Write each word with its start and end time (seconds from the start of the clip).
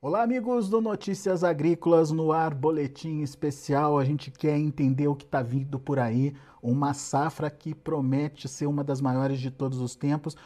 Olá, 0.00 0.22
amigos 0.22 0.68
do 0.68 0.80
Notícias 0.80 1.42
Agrícolas 1.42 2.12
no 2.12 2.30
ar, 2.30 2.54
boletim 2.54 3.20
especial. 3.20 3.98
A 3.98 4.04
gente 4.04 4.30
quer 4.30 4.56
entender 4.56 5.08
o 5.08 5.16
que 5.16 5.24
está 5.24 5.42
vindo 5.42 5.76
por 5.76 5.98
aí. 5.98 6.36
Uma 6.62 6.94
safra 6.94 7.50
que 7.50 7.74
promete 7.74 8.46
ser 8.46 8.66
uma 8.66 8.84
das 8.84 9.00
maiores 9.00 9.40
de 9.40 9.50
todos 9.50 9.80
os 9.80 9.96
tempos. 9.96 10.36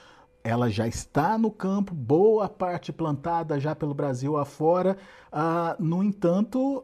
Ela 0.43 0.71
já 0.71 0.89
está 0.89 1.37
no 1.37 1.51
campo, 1.51 1.95
boa 1.95 2.49
parte 2.49 2.95
plantada 2.95 3.61
já 3.61 3.77
pelo 3.77 3.93
Brasil 3.93 4.39
afora. 4.39 4.97
Ah, 5.31 5.77
no 5.79 6.03
entanto, 6.03 6.83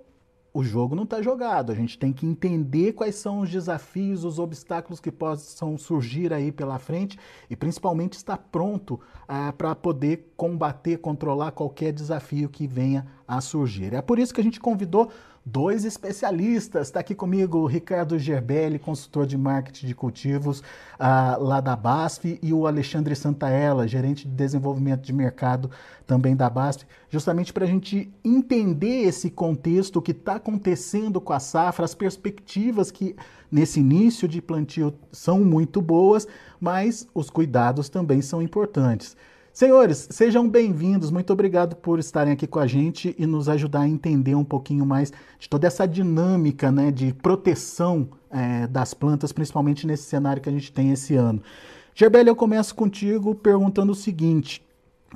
o 0.58 0.64
jogo 0.64 0.96
não 0.96 1.04
está 1.04 1.22
jogado. 1.22 1.70
A 1.70 1.74
gente 1.74 1.96
tem 1.96 2.12
que 2.12 2.26
entender 2.26 2.92
quais 2.92 3.14
são 3.14 3.38
os 3.38 3.48
desafios, 3.48 4.24
os 4.24 4.40
obstáculos 4.40 4.98
que 4.98 5.12
possam 5.12 5.78
surgir 5.78 6.32
aí 6.32 6.50
pela 6.50 6.80
frente 6.80 7.16
e 7.48 7.54
principalmente 7.54 8.14
estar 8.14 8.36
pronto 8.36 8.98
ah, 9.28 9.52
para 9.52 9.72
poder 9.76 10.32
combater, 10.36 10.96
controlar 10.96 11.52
qualquer 11.52 11.92
desafio 11.92 12.48
que 12.48 12.66
venha 12.66 13.06
a 13.26 13.40
surgir. 13.40 13.94
É 13.94 14.02
por 14.02 14.18
isso 14.18 14.34
que 14.34 14.40
a 14.40 14.44
gente 14.44 14.58
convidou 14.58 15.12
dois 15.50 15.84
especialistas. 15.84 16.88
Está 16.88 17.00
aqui 17.00 17.14
comigo 17.14 17.58
o 17.58 17.66
Ricardo 17.66 18.18
Gerbelli, 18.18 18.78
consultor 18.78 19.26
de 19.26 19.36
marketing 19.36 19.86
de 19.86 19.94
cultivos 19.94 20.60
uh, 20.60 21.42
lá 21.42 21.60
da 21.60 21.74
BASF, 21.74 22.38
e 22.42 22.52
o 22.52 22.66
Alexandre 22.66 23.16
Santaella, 23.16 23.88
gerente 23.88 24.28
de 24.28 24.34
desenvolvimento 24.34 25.02
de 25.02 25.12
mercado 25.12 25.70
também 26.06 26.36
da 26.36 26.50
BASF, 26.50 26.86
justamente 27.08 27.52
para 27.52 27.64
a 27.64 27.68
gente 27.68 28.12
entender 28.24 29.02
esse 29.02 29.30
contexto, 29.30 29.96
o 29.96 30.02
que 30.02 30.12
está 30.12 30.34
acontecendo 30.34 31.20
com 31.20 31.32
a 31.32 31.40
safra, 31.40 31.84
as 31.84 31.94
perspectivas 31.94 32.90
que 32.90 33.16
nesse 33.50 33.80
início 33.80 34.28
de 34.28 34.42
plantio 34.42 34.94
são 35.10 35.40
muito 35.40 35.80
boas, 35.80 36.26
mas 36.60 37.08
os 37.14 37.30
cuidados 37.30 37.88
também 37.88 38.20
são 38.20 38.42
importantes. 38.42 39.16
Senhores, 39.58 40.06
sejam 40.12 40.48
bem-vindos. 40.48 41.10
Muito 41.10 41.32
obrigado 41.32 41.74
por 41.74 41.98
estarem 41.98 42.32
aqui 42.32 42.46
com 42.46 42.60
a 42.60 42.66
gente 42.68 43.12
e 43.18 43.26
nos 43.26 43.48
ajudar 43.48 43.80
a 43.80 43.88
entender 43.88 44.36
um 44.36 44.44
pouquinho 44.44 44.86
mais 44.86 45.12
de 45.36 45.48
toda 45.48 45.66
essa 45.66 45.84
dinâmica 45.84 46.70
né, 46.70 46.92
de 46.92 47.12
proteção 47.12 48.08
é, 48.30 48.68
das 48.68 48.94
plantas, 48.94 49.32
principalmente 49.32 49.84
nesse 49.84 50.04
cenário 50.04 50.40
que 50.40 50.48
a 50.48 50.52
gente 50.52 50.70
tem 50.70 50.92
esse 50.92 51.16
ano. 51.16 51.42
Gerbelli, 51.92 52.28
eu 52.28 52.36
começo 52.36 52.72
contigo 52.72 53.34
perguntando 53.34 53.90
o 53.90 53.96
seguinte: 53.96 54.64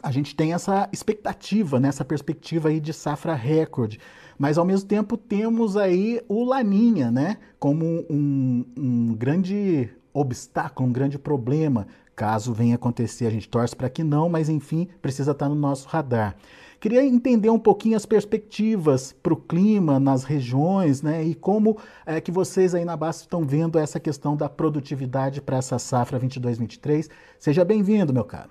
a 0.02 0.11
gente 0.11 0.34
tem 0.34 0.52
essa 0.52 0.89
expectativa, 0.92 1.78
né, 1.78 1.86
essa 1.86 2.05
perspectiva 2.05 2.69
aí 2.69 2.80
de 2.80 2.92
safra 2.92 3.34
recorde, 3.34 4.00
mas 4.36 4.58
ao 4.58 4.64
mesmo 4.64 4.89
tempo 4.89 5.17
temos 5.17 5.77
aí 5.77 6.20
o 6.28 6.42
Laninha, 6.42 7.12
né, 7.12 7.36
como 7.61 8.05
um, 8.11 8.64
um 8.77 9.14
grande 9.14 9.89
obstáculo, 10.12 10.89
um 10.89 10.92
grande 10.92 11.17
problema 11.17 11.86
Caso 12.14 12.52
venha 12.52 12.74
acontecer, 12.74 13.27
a 13.27 13.30
gente 13.30 13.48
torce 13.48 13.74
para 13.74 13.88
que 13.88 14.05
não, 14.05 14.28
mas 14.28 14.48
enfim, 14.48 14.88
precisa 15.00 15.32
estar 15.32 15.46
tá 15.46 15.48
no 15.48 15.55
nosso 15.55 15.88
radar. 15.88 16.36
Queria 16.82 17.05
entender 17.05 17.48
um 17.48 17.60
pouquinho 17.60 17.96
as 17.96 18.05
perspectivas 18.05 19.12
para 19.22 19.32
o 19.32 19.36
clima 19.36 20.00
nas 20.00 20.24
regiões, 20.24 21.00
né? 21.00 21.22
E 21.22 21.33
como 21.33 21.78
é 22.05 22.20
que 22.20 22.33
vocês 22.33 22.74
aí 22.74 22.84
na 22.84 22.96
base 22.96 23.20
estão 23.20 23.44
vendo 23.44 23.78
essa 23.78 24.00
questão 24.00 24.36
da 24.36 24.48
produtividade 24.48 25.40
para 25.40 25.58
essa 25.58 25.78
safra 25.78 26.18
22-23. 26.18 27.08
Seja 27.38 27.64
bem-vindo, 27.64 28.12
meu 28.12 28.24
caro. 28.24 28.50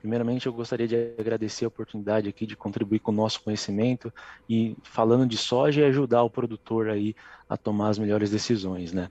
Primeiramente, 0.00 0.46
eu 0.46 0.52
gostaria 0.52 0.86
de 0.86 0.96
agradecer 1.18 1.64
a 1.64 1.68
oportunidade 1.68 2.28
aqui 2.28 2.44
de 2.44 2.56
contribuir 2.56 2.98
com 2.98 3.12
o 3.12 3.14
nosso 3.14 3.40
conhecimento 3.42 4.12
e 4.48 4.76
falando 4.82 5.26
de 5.26 5.36
soja 5.36 5.80
e 5.82 5.84
ajudar 5.84 6.24
o 6.24 6.30
produtor 6.30 6.88
aí 6.88 7.14
a 7.48 7.56
tomar 7.56 7.88
as 7.88 7.98
melhores 7.98 8.30
decisões, 8.30 8.92
né? 8.92 9.08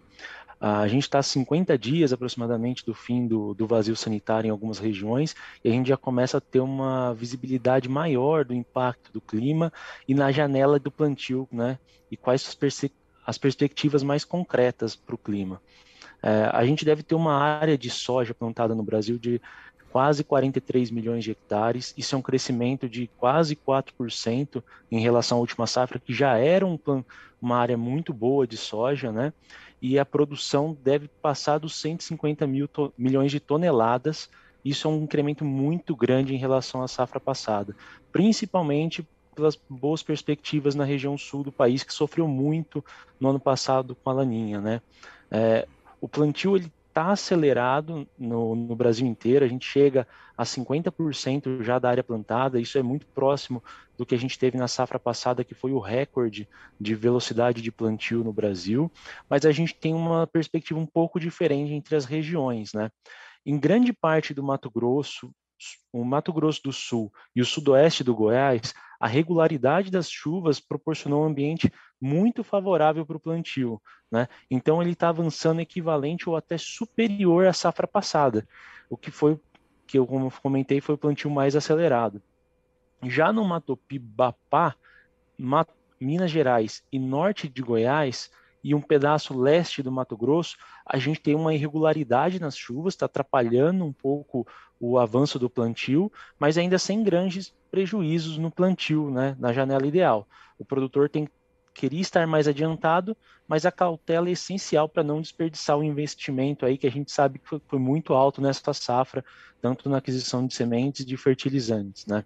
A 0.59 0.87
gente 0.87 1.03
está 1.03 1.19
a 1.19 1.23
50 1.23 1.77
dias 1.77 2.13
aproximadamente 2.13 2.85
do 2.85 2.93
fim 2.93 3.27
do, 3.27 3.53
do 3.53 3.67
vazio 3.67 3.95
sanitário 3.95 4.47
em 4.47 4.51
algumas 4.51 4.79
regiões 4.79 5.35
e 5.63 5.69
a 5.69 5.71
gente 5.71 5.87
já 5.87 5.97
começa 5.97 6.37
a 6.37 6.41
ter 6.41 6.59
uma 6.59 7.13
visibilidade 7.13 7.89
maior 7.89 8.45
do 8.45 8.53
impacto 8.53 9.11
do 9.11 9.19
clima 9.19 9.71
e 10.07 10.13
na 10.15 10.31
janela 10.31 10.79
do 10.79 10.89
plantio, 10.89 11.47
né? 11.51 11.77
E 12.09 12.15
quais 12.15 12.47
as, 12.47 12.91
as 13.25 13.37
perspectivas 13.37 14.01
mais 14.01 14.23
concretas 14.23 14.95
para 14.95 15.15
o 15.15 15.17
clima. 15.17 15.61
É, 16.23 16.49
a 16.51 16.65
gente 16.65 16.85
deve 16.85 17.03
ter 17.03 17.15
uma 17.15 17.35
área 17.35 17.77
de 17.77 17.89
soja 17.89 18.33
plantada 18.33 18.73
no 18.73 18.83
Brasil 18.83 19.19
de 19.19 19.41
quase 19.91 20.23
43 20.23 20.91
milhões 20.91 21.23
de 21.23 21.31
hectares. 21.31 21.93
Isso 21.97 22.15
é 22.15 22.17
um 22.17 22.21
crescimento 22.21 22.89
de 22.89 23.09
quase 23.17 23.55
4% 23.55 24.61
em 24.91 24.99
relação 24.99 25.37
à 25.37 25.41
última 25.41 25.65
safra, 25.67 25.99
que 25.99 26.13
já 26.13 26.37
era 26.37 26.65
um, 26.65 26.77
uma 27.41 27.57
área 27.57 27.77
muito 27.77 28.13
boa 28.13 28.45
de 28.45 28.57
soja, 28.57 29.11
né? 29.11 29.31
E 29.85 29.99
a 29.99 30.05
produção 30.05 30.75
deve 30.83 31.07
passar 31.21 31.59
dos 31.59 31.75
150 31.79 32.47
mil 32.47 32.67
milhões 32.97 33.31
de 33.31 33.39
toneladas. 33.39 34.27
Isso 34.63 34.87
é 34.87 34.89
um 34.89 35.03
incremento 35.03 35.45
muito 35.45 35.95
grande 35.95 36.33
em 36.33 36.39
relação 36.39 36.81
à 36.81 36.87
safra 36.87 37.19
passada, 37.19 37.75
principalmente 38.11 39.07
pelas 39.35 39.55
boas 39.69 40.01
perspectivas 40.01 40.73
na 40.73 40.83
região 40.83 41.15
sul 41.19 41.43
do 41.43 41.51
país, 41.51 41.83
que 41.83 41.93
sofreu 41.93 42.27
muito 42.27 42.83
no 43.19 43.29
ano 43.29 43.39
passado 43.39 43.95
com 44.03 44.09
a 44.09 44.13
laninha. 44.13 44.59
Né? 44.59 44.81
É, 45.29 45.67
o 46.01 46.07
plantio 46.07 46.55
ele 46.55 46.71
está 46.95 47.11
acelerado 47.11 48.07
no, 48.17 48.55
no, 48.55 48.73
Brasil 48.73 49.05
inteiro, 49.05 49.43
a 49.43 49.47
gente 49.49 49.65
chega 49.65 50.07
a 50.37 50.45
50% 50.45 51.61
já 51.61 51.77
da 51.77 51.89
área 51.89 52.03
plantada, 52.03 52.57
isso 52.57 52.77
é 52.77 52.81
muito 52.81 53.05
próximo 53.07 53.61
do 53.97 54.05
que 54.05 54.15
a 54.15 54.17
gente 54.17 54.39
teve 54.39 54.57
na 54.57 54.69
safra 54.69 54.97
passada, 54.97 55.43
que 55.43 55.53
foi 55.53 55.73
o 55.73 55.79
recorde 55.79 56.47
de 56.79 56.95
velocidade 56.95 57.61
de 57.61 57.69
plantio 57.69 58.23
no 58.23 58.31
Brasil, 58.31 58.89
mas 59.29 59.45
a 59.45 59.51
gente 59.51 59.75
tem 59.75 59.93
uma 59.93 60.25
perspectiva 60.25 60.79
um 60.79 60.85
pouco 60.85 61.19
diferente 61.19 61.73
entre 61.73 61.97
as 61.97 62.05
regiões, 62.05 62.71
né? 62.73 62.89
Em 63.45 63.59
grande 63.59 63.91
parte 63.91 64.33
do 64.33 64.41
Mato 64.41 64.71
Grosso, 64.71 65.29
o 65.91 66.03
Mato 66.03 66.33
Grosso 66.33 66.61
do 66.63 66.73
Sul 66.73 67.11
e 67.35 67.41
o 67.41 67.45
sudoeste 67.45 68.03
do 68.03 68.15
Goiás, 68.15 68.73
a 68.99 69.07
regularidade 69.07 69.91
das 69.91 70.09
chuvas 70.09 70.59
proporcionou 70.59 71.23
um 71.23 71.27
ambiente 71.27 71.71
muito 71.99 72.43
favorável 72.43 73.05
para 73.05 73.17
o 73.17 73.19
plantio. 73.19 73.81
Né? 74.11 74.27
Então, 74.49 74.81
ele 74.81 74.91
está 74.91 75.09
avançando 75.09 75.61
equivalente 75.61 76.29
ou 76.29 76.35
até 76.35 76.57
superior 76.57 77.45
à 77.45 77.53
safra 77.53 77.87
passada, 77.87 78.47
o 78.89 78.97
que 78.97 79.11
foi, 79.11 79.39
que 79.87 79.97
eu 79.97 80.05
como 80.05 80.31
comentei, 80.41 80.81
foi 80.81 80.95
o 80.95 80.97
plantio 80.97 81.29
mais 81.29 81.55
acelerado. 81.55 82.21
Já 83.03 83.31
no 83.31 83.43
Mato 83.43 83.77
Pibapá, 83.77 84.75
Minas 85.99 86.31
Gerais 86.31 86.83
e 86.91 86.99
norte 86.99 87.47
de 87.47 87.61
Goiás, 87.61 88.31
e 88.65 88.73
um 88.73 88.81
pedaço 88.81 89.39
leste 89.39 89.83
do 89.83 89.91
Mato 89.91 90.17
Grosso, 90.17 90.57
a 90.83 90.97
gente 90.97 91.21
tem 91.21 91.35
uma 91.35 91.53
irregularidade 91.53 92.41
nas 92.41 92.57
chuvas, 92.57 92.95
está 92.95 93.05
atrapalhando 93.05 93.85
um 93.85 93.93
pouco 93.93 94.47
o 94.79 94.97
avanço 94.97 95.37
do 95.37 95.47
plantio, 95.47 96.11
mas 96.39 96.57
ainda 96.57 96.79
sem 96.79 97.03
grandes 97.03 97.53
prejuízos 97.69 98.39
no 98.39 98.49
plantio, 98.49 99.11
né, 99.11 99.35
na 99.37 99.53
janela 99.53 99.85
ideal. 99.85 100.27
O 100.57 100.65
produtor 100.65 101.07
tem 101.07 101.29
queria 101.75 102.01
estar 102.01 102.25
mais 102.25 102.47
adiantado, 102.47 103.15
mas 103.47 103.67
a 103.67 103.71
cautela 103.71 104.29
é 104.29 104.31
essencial 104.31 104.89
para 104.89 105.03
não 105.03 105.21
desperdiçar 105.21 105.77
o 105.77 105.83
investimento 105.83 106.65
aí 106.65 106.75
que 106.75 106.87
a 106.87 106.91
gente 106.91 107.11
sabe 107.11 107.37
que 107.37 107.47
foi, 107.47 107.61
foi 107.67 107.77
muito 107.77 108.15
alto 108.15 108.41
nessa 108.41 108.73
safra, 108.73 109.23
tanto 109.61 109.87
na 109.89 109.97
aquisição 109.97 110.47
de 110.47 110.55
sementes 110.55 111.01
e 111.01 111.05
de 111.05 111.15
fertilizantes, 111.17 112.07
né? 112.07 112.25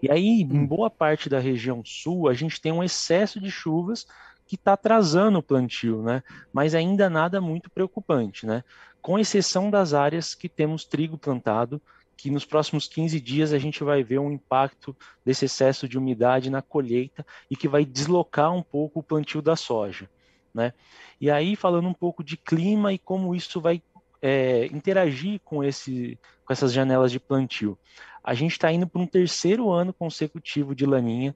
E 0.00 0.08
aí, 0.08 0.42
em 0.42 0.58
hum. 0.58 0.66
boa 0.66 0.88
parte 0.88 1.28
da 1.28 1.40
região 1.40 1.82
sul, 1.84 2.28
a 2.28 2.34
gente 2.34 2.60
tem 2.60 2.70
um 2.70 2.84
excesso 2.84 3.40
de 3.40 3.50
chuvas 3.50 4.06
que 4.46 4.56
está 4.56 4.74
atrasando 4.74 5.38
o 5.38 5.42
plantio, 5.42 6.02
né? 6.02 6.22
Mas 6.52 6.74
ainda 6.74 7.08
nada 7.08 7.40
muito 7.40 7.70
preocupante, 7.70 8.46
né? 8.46 8.62
Com 9.00 9.18
exceção 9.18 9.70
das 9.70 9.94
áreas 9.94 10.34
que 10.34 10.48
temos 10.48 10.84
trigo 10.84 11.18
plantado, 11.18 11.80
que 12.16 12.30
nos 12.30 12.44
próximos 12.44 12.86
15 12.86 13.20
dias 13.20 13.52
a 13.52 13.58
gente 13.58 13.82
vai 13.82 14.02
ver 14.02 14.18
um 14.18 14.30
impacto 14.30 14.96
desse 15.24 15.46
excesso 15.46 15.88
de 15.88 15.98
umidade 15.98 16.50
na 16.50 16.62
colheita 16.62 17.26
e 17.50 17.56
que 17.56 17.68
vai 17.68 17.84
deslocar 17.84 18.52
um 18.52 18.62
pouco 18.62 19.00
o 19.00 19.02
plantio 19.02 19.42
da 19.42 19.56
soja, 19.56 20.08
né? 20.52 20.72
E 21.20 21.30
aí 21.30 21.56
falando 21.56 21.88
um 21.88 21.94
pouco 21.94 22.22
de 22.22 22.36
clima 22.36 22.92
e 22.92 22.98
como 22.98 23.34
isso 23.34 23.60
vai 23.60 23.82
é, 24.22 24.66
interagir 24.66 25.40
com 25.44 25.62
esse 25.62 26.18
com 26.44 26.52
essas 26.52 26.72
janelas 26.72 27.10
de 27.10 27.18
plantio. 27.18 27.78
A 28.22 28.34
gente 28.34 28.52
está 28.52 28.72
indo 28.72 28.86
para 28.86 29.00
um 29.00 29.06
terceiro 29.06 29.70
ano 29.70 29.92
consecutivo 29.92 30.74
de 30.74 30.86
laninha 30.86 31.34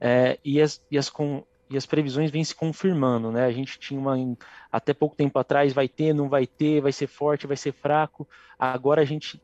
é, 0.00 0.38
e, 0.44 0.60
as, 0.60 0.82
e, 0.90 0.96
as, 0.96 1.10
com, 1.10 1.44
e 1.70 1.76
as 1.76 1.86
previsões 1.86 2.30
vêm 2.30 2.42
se 2.42 2.54
confirmando, 2.54 3.30
né? 3.30 3.44
A 3.44 3.52
gente 3.52 3.78
tinha 3.78 3.98
uma 3.98 4.16
até 4.72 4.92
pouco 4.92 5.14
tempo 5.14 5.38
atrás 5.38 5.72
vai 5.72 5.88
ter, 5.88 6.12
não 6.12 6.28
vai 6.28 6.46
ter, 6.46 6.80
vai 6.80 6.90
ser 6.90 7.06
forte, 7.06 7.46
vai 7.46 7.56
ser 7.56 7.72
fraco. 7.72 8.28
Agora 8.58 9.02
a 9.02 9.04
gente 9.04 9.40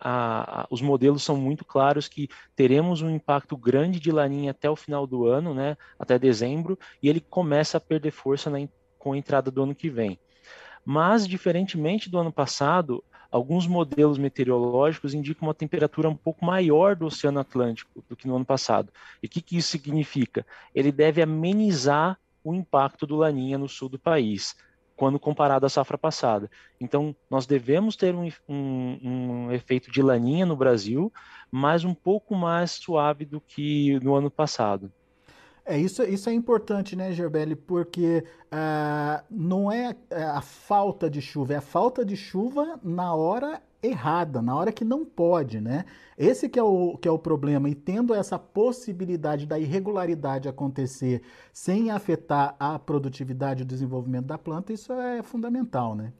a, 0.00 0.62
a, 0.62 0.66
os 0.70 0.80
modelos 0.80 1.24
são 1.24 1.36
muito 1.36 1.64
claros 1.64 2.06
que 2.06 2.28
teremos 2.54 3.02
um 3.02 3.10
impacto 3.10 3.56
grande 3.56 3.98
de 3.98 4.12
laninha 4.12 4.52
até 4.52 4.70
o 4.70 4.76
final 4.76 5.04
do 5.04 5.26
ano, 5.26 5.52
né? 5.52 5.76
Até 5.98 6.16
dezembro, 6.16 6.78
e 7.02 7.08
ele 7.08 7.20
começa 7.20 7.76
a 7.78 7.80
perder 7.80 8.12
força 8.12 8.48
na, 8.48 8.58
com 8.96 9.12
a 9.12 9.18
entrada 9.18 9.50
do 9.50 9.64
ano 9.64 9.74
que 9.74 9.90
vem. 9.90 10.18
Mas, 10.84 11.26
diferentemente 11.26 12.08
do 12.08 12.18
ano 12.18 12.32
passado, 12.32 13.02
alguns 13.34 13.66
modelos 13.66 14.16
meteorológicos 14.16 15.12
indicam 15.12 15.48
uma 15.48 15.54
temperatura 15.54 16.08
um 16.08 16.14
pouco 16.14 16.44
maior 16.44 16.94
do 16.94 17.06
Oceano 17.06 17.40
Atlântico 17.40 18.04
do 18.08 18.14
que 18.14 18.28
no 18.28 18.36
ano 18.36 18.44
passado. 18.44 18.92
E 19.20 19.26
o 19.26 19.28
que, 19.28 19.42
que 19.42 19.56
isso 19.56 19.70
significa? 19.70 20.46
Ele 20.72 20.92
deve 20.92 21.20
amenizar 21.20 22.16
o 22.44 22.54
impacto 22.54 23.04
do 23.04 23.16
Laninha 23.16 23.58
no 23.58 23.68
sul 23.68 23.88
do 23.88 23.98
país. 23.98 24.54
quando 24.96 25.18
comparado 25.18 25.66
à 25.66 25.68
safra 25.68 25.98
passada. 25.98 26.48
Então, 26.80 27.16
nós 27.28 27.46
devemos 27.46 27.96
ter 27.96 28.14
um, 28.14 28.30
um, 28.48 28.98
um, 29.02 29.50
efeito 29.50 29.90
de 29.90 30.00
laninha 30.00 30.46
no 30.46 30.54
Brasil, 30.54 31.12
mas 31.50 31.84
um 31.84 31.92
pouco 31.92 32.36
mais 32.36 32.70
suave 32.70 33.24
do 33.24 33.40
que 33.40 33.98
no 34.04 34.14
ano 34.14 34.30
passado. 34.30 34.92
É, 35.66 35.78
isso, 35.78 36.02
isso 36.02 36.28
é 36.28 36.32
importante, 36.32 36.94
né, 36.94 37.10
Gerbelli? 37.12 37.56
Porque 37.56 38.22
uh, 38.52 39.24
não 39.30 39.72
é, 39.72 39.96
é 40.10 40.22
a 40.22 40.42
falta 40.42 41.08
de 41.08 41.22
chuva, 41.22 41.54
é 41.54 41.56
a 41.56 41.62
falta 41.62 42.04
de 42.04 42.16
chuva 42.16 42.78
na 42.82 43.14
hora 43.14 43.62
errada, 43.82 44.42
na 44.42 44.54
hora 44.54 44.72
que 44.72 44.84
não 44.84 45.04
pode, 45.04 45.60
né? 45.60 45.84
Esse 46.18 46.48
que 46.48 46.58
é 46.58 46.62
o, 46.62 46.96
que 46.98 47.08
é 47.08 47.10
o 47.10 47.18
problema. 47.18 47.68
E 47.68 47.74
tendo 47.74 48.14
essa 48.14 48.38
possibilidade 48.38 49.46
da 49.46 49.58
irregularidade 49.58 50.48
acontecer 50.48 51.22
sem 51.52 51.90
afetar 51.90 52.54
a 52.58 52.78
produtividade 52.78 53.62
e 53.62 53.64
o 53.64 53.66
desenvolvimento 53.66 54.26
da 54.26 54.38
planta, 54.38 54.72
isso 54.72 54.92
é 54.92 55.22
fundamental, 55.22 55.94
né? 55.94 56.12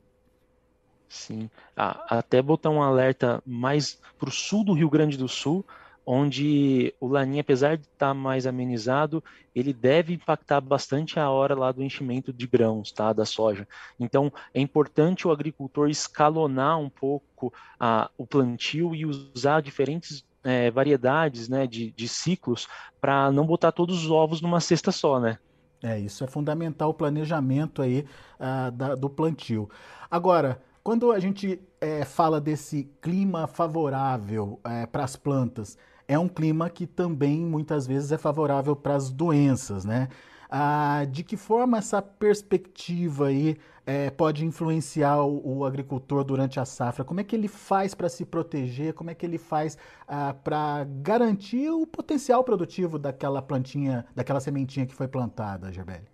Sim. 1.08 1.48
Ah, 1.76 2.04
até 2.08 2.42
botar 2.42 2.70
um 2.70 2.82
alerta 2.82 3.42
mais 3.46 4.00
para 4.18 4.28
o 4.28 4.32
sul 4.32 4.64
do 4.64 4.72
Rio 4.72 4.90
Grande 4.90 5.16
do 5.16 5.28
Sul, 5.28 5.64
onde 6.06 6.94
o 7.00 7.06
laninha, 7.06 7.40
apesar 7.40 7.76
de 7.76 7.84
estar 7.84 8.08
tá 8.08 8.14
mais 8.14 8.46
amenizado, 8.46 9.22
ele 9.54 9.72
deve 9.72 10.12
impactar 10.14 10.60
bastante 10.60 11.18
a 11.18 11.30
hora 11.30 11.54
lá 11.54 11.72
do 11.72 11.82
enchimento 11.82 12.32
de 12.32 12.46
grãos, 12.46 12.92
tá, 12.92 13.12
da 13.12 13.24
soja. 13.24 13.66
Então, 13.98 14.32
é 14.52 14.60
importante 14.60 15.26
o 15.26 15.30
agricultor 15.30 15.88
escalonar 15.88 16.78
um 16.78 16.90
pouco 16.90 17.52
a, 17.78 18.10
o 18.18 18.26
plantio 18.26 18.94
e 18.94 19.06
usar 19.06 19.62
diferentes 19.62 20.24
é, 20.42 20.70
variedades, 20.70 21.48
né, 21.48 21.66
de, 21.66 21.90
de 21.92 22.06
ciclos 22.06 22.68
para 23.00 23.32
não 23.32 23.46
botar 23.46 23.72
todos 23.72 24.04
os 24.04 24.10
ovos 24.10 24.42
numa 24.42 24.60
cesta 24.60 24.92
só, 24.92 25.18
né? 25.18 25.38
É, 25.82 25.98
isso 25.98 26.24
é 26.24 26.26
fundamental 26.26 26.90
o 26.90 26.94
planejamento 26.94 27.82
aí 27.82 28.06
uh, 28.40 28.70
da, 28.70 28.94
do 28.94 29.10
plantio. 29.10 29.68
Agora, 30.10 30.62
quando 30.82 31.12
a 31.12 31.20
gente 31.20 31.60
é, 31.80 32.04
fala 32.04 32.40
desse 32.40 32.90
clima 33.00 33.46
favorável 33.46 34.60
é, 34.64 34.86
para 34.86 35.04
as 35.04 35.16
plantas, 35.16 35.78
é 36.06 36.18
um 36.18 36.28
clima 36.28 36.68
que 36.70 36.86
também 36.86 37.40
muitas 37.40 37.86
vezes 37.86 38.12
é 38.12 38.18
favorável 38.18 38.76
para 38.76 38.94
as 38.94 39.10
doenças, 39.10 39.84
né? 39.84 40.08
Ah, 40.50 41.04
de 41.10 41.24
que 41.24 41.36
forma 41.36 41.78
essa 41.78 42.00
perspectiva 42.00 43.26
aí 43.26 43.56
é, 43.86 44.10
pode 44.10 44.44
influenciar 44.44 45.22
o, 45.22 45.58
o, 45.58 45.64
agricultor 45.64 46.22
durante 46.22 46.60
a 46.60 46.64
safra? 46.64 47.04
Como 47.04 47.20
é 47.20 47.24
que 47.24 47.34
ele 47.34 47.48
faz 47.48 47.94
para 47.94 48.08
se 48.08 48.24
proteger? 48.24 48.94
Como 48.94 49.10
é 49.10 49.14
que 49.14 49.26
ele 49.26 49.38
faz 49.38 49.76
ah, 50.06 50.32
para 50.32 50.84
garantir 51.02 51.70
o 51.70 51.86
potencial 51.86 52.44
produtivo 52.44 52.98
daquela 52.98 53.42
plantinha, 53.42 54.06
daquela 54.14 54.40
sementinha 54.40 54.86
que 54.86 54.94
foi 54.94 55.08
plantada, 55.08 55.72
Gerbelli? 55.72 56.13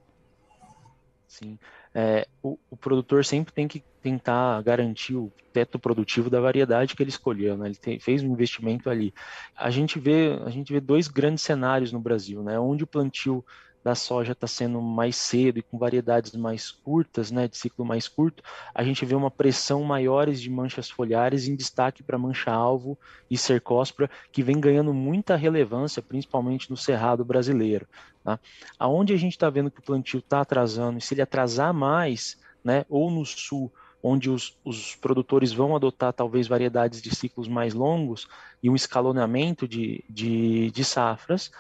Sim, 1.43 1.59
é, 1.95 2.29
o, 2.43 2.59
o, 2.69 2.77
produtor 2.77 3.25
sempre 3.25 3.51
tem 3.51 3.67
que 3.67 3.83
tentar 4.03 4.61
garantir 4.63 5.17
o 5.17 5.33
teto 5.55 5.79
produtivo 5.79 6.29
da 6.29 6.39
variedade 6.39 6.95
que 6.95 7.03
ele 7.03 7.09
escolheu, 7.09 7.57
né? 7.57 7.69
Ele 7.69 7.77
tem, 7.77 7.99
fez 7.99 8.23
um 8.23 8.31
investimento 8.31 8.91
ali. 8.91 9.15
A 9.57 9.71
gente 9.71 9.99
vê, 9.99 10.39
a 10.45 10.51
gente 10.51 10.71
vê 10.71 10.81
dois 10.81 11.09
grandes 11.09 11.43
cenários 11.43 11.93
no 11.93 11.99
Brasil, 11.99 12.43
né? 12.43 12.61
Onde 12.61 12.85
o 12.85 12.87
plantio 12.87 13.43
da 13.83 13.95
soja 13.95 14.33
está 14.33 14.47
sendo 14.47 14.81
mais 14.81 15.17
cedo 15.17 15.59
e 15.59 15.63
com 15.63 15.79
variedades 15.79 16.33
mais 16.35 16.71
curtas, 16.71 17.31
né, 17.31 17.49
de 17.49 17.57
ciclo 17.57 17.85
mais 17.85 18.07
curto, 18.07 18.43
a 18.75 18.85
gente 18.85 19.05
vê 19.07 19.15
uma 19.15 19.31
pressão 19.31 19.83
maiores 19.83 20.41
de 20.41 20.51
manchas 20.51 20.91
foliares 20.91 21.49
em 21.49 21.57
destaque 21.57 22.03
para 22.03 22.19
mancha-alvo 22.19 22.99
e 23.31 23.39
cercóspora, 23.39 24.11
que 24.31 24.43
vem 24.43 24.61
ganhando 24.61 24.93
muita 24.93 25.35
relevância, 25.35 26.03
principalmente 26.03 26.71
no 26.71 26.77
cerrado 26.77 27.25
brasileiro. 27.25 27.87
Tá? 28.23 28.39
Aonde 28.79 29.15
a 29.15 29.17
gente 29.17 29.33
está 29.33 29.49
vendo 29.49 29.71
que 29.71 29.81
o 29.81 29.85
plantio 29.85 30.19
está 30.19 30.43
atrasando, 30.43 30.99
e 30.99 31.01
se 31.01 31.15
ele 31.15 31.23
atrasar 31.23 31.73
mais, 31.73 32.39
né, 32.63 32.85
ou 32.89 33.11
no 33.11 33.25
sul, 33.25 33.73
onde 34.03 34.31
os, 34.31 34.57
os, 34.65 34.95
produtores 34.97 35.53
vão 35.53 35.77
adotar 35.77 36.13
talvez 36.13 36.49
variedades 36.49 37.03
de 37.03 37.15
ciclos 37.15 37.49
mais 37.49 37.75
longos 37.75 38.29
e 38.63 38.71
um 38.71 38.75
escalonamento 38.75 39.69
de, 39.69 40.03
de, 40.09 40.71
de 40.71 40.85
safras, 40.85 41.51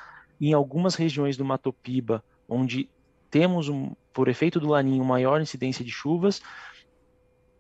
em 0.49 0.53
algumas 0.53 0.95
regiões 0.95 1.37
do 1.37 1.45
Mato 1.45 1.73
Piba, 1.73 2.25
onde 2.49 2.89
temos, 3.31 3.69
um, 3.69 3.95
por 4.13 4.29
efeito 4.29 4.59
do 4.59 4.69
laninho, 4.69 5.05
maior 5.05 5.41
incidência 5.41 5.85
de 5.85 5.91
chuvas, 5.91 6.43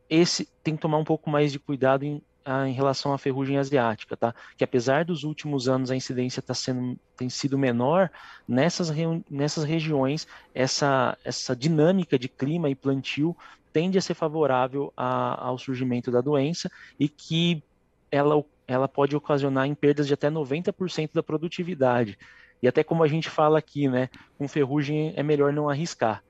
esse 0.08 0.48
tem 0.64 0.74
que 0.74 0.82
tomar 0.82 0.98
um 0.98 1.04
pouco 1.04 1.30
mais 1.30 1.52
de 1.52 1.58
cuidado 1.58 2.04
em, 2.04 2.20
em 2.66 2.72
relação 2.72 3.12
à 3.12 3.18
ferrugem 3.18 3.58
asiática, 3.58 4.16
tá? 4.16 4.34
Que 4.56 4.64
apesar 4.64 5.04
dos 5.04 5.22
últimos 5.22 5.68
anos 5.68 5.90
a 5.90 5.96
incidência 5.96 6.42
tá 6.42 6.54
sendo, 6.54 6.98
tem 7.16 7.28
sido 7.28 7.56
menor, 7.56 8.10
nessas, 8.48 8.90
nessas 9.30 9.62
regiões 9.62 10.26
essa, 10.52 11.16
essa 11.24 11.54
dinâmica 11.54 12.18
de 12.18 12.28
clima 12.28 12.68
e 12.68 12.74
plantio 12.74 13.36
tende 13.72 13.96
a 13.96 14.00
ser 14.00 14.14
favorável 14.14 14.92
a, 14.96 15.46
ao 15.46 15.56
surgimento 15.58 16.10
da 16.10 16.20
doença 16.20 16.68
e 16.98 17.08
que 17.08 17.62
ela, 18.10 18.42
ela 18.66 18.88
pode 18.88 19.14
ocasionar 19.14 19.66
em 19.66 19.74
perdas 19.74 20.08
de 20.08 20.14
até 20.14 20.28
90% 20.28 21.10
da 21.14 21.22
produtividade. 21.22 22.18
E 22.62 22.68
até 22.68 22.84
como 22.84 23.02
a 23.02 23.08
gente 23.08 23.30
fala 23.30 23.58
aqui, 23.58 23.88
né? 23.88 24.08
Com 24.36 24.46
ferrugem 24.46 25.12
é 25.16 25.22
melhor 25.22 25.52
não 25.52 25.68
arriscar. 25.68 26.22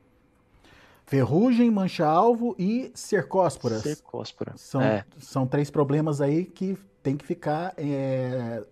Ferrugem, 1.06 1.70
mancha-alvo 1.70 2.54
e 2.56 2.92
cercósporas. 2.94 3.82
Cercóspora. 3.82 4.52
São, 4.56 4.80
é. 4.80 5.04
são 5.18 5.44
três 5.44 5.68
problemas 5.68 6.20
aí 6.20 6.44
que 6.44 6.78
tem 7.02 7.16
que 7.16 7.26
ficar 7.26 7.74
é, 7.76 8.62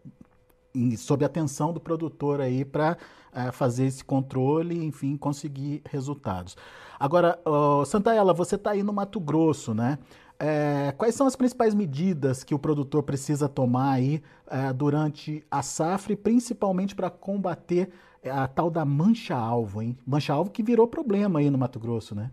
sob 0.96 1.24
atenção 1.24 1.72
do 1.72 1.80
produtor 1.80 2.40
aí 2.40 2.64
para 2.64 2.96
é, 3.32 3.52
fazer 3.52 3.86
esse 3.86 4.04
controle, 4.04 4.84
enfim, 4.84 5.16
conseguir 5.16 5.82
resultados. 5.88 6.56
Agora, 6.98 7.40
oh, 7.44 7.84
Santaella, 7.84 8.34
você 8.34 8.56
está 8.56 8.72
aí 8.72 8.82
no 8.82 8.92
Mato 8.92 9.20
Grosso, 9.20 9.74
né? 9.74 9.98
É, 10.40 10.92
quais 10.96 11.14
são 11.14 11.26
as 11.26 11.34
principais 11.34 11.74
medidas 11.74 12.44
que 12.44 12.54
o 12.54 12.58
produtor 12.58 13.02
precisa 13.02 13.48
tomar 13.48 13.92
aí 13.94 14.22
é, 14.48 14.72
durante 14.72 15.44
a 15.50 15.62
safra 15.62 16.16
principalmente 16.16 16.94
para 16.94 17.10
combater 17.10 17.90
a 18.24 18.46
tal 18.46 18.70
da 18.70 18.84
mancha-alvo, 18.84 19.82
hein? 19.82 19.96
Mancha-alvo 20.06 20.50
que 20.50 20.62
virou 20.62 20.86
problema 20.86 21.40
aí 21.40 21.50
no 21.50 21.58
Mato 21.58 21.78
Grosso, 21.78 22.14
né? 22.14 22.30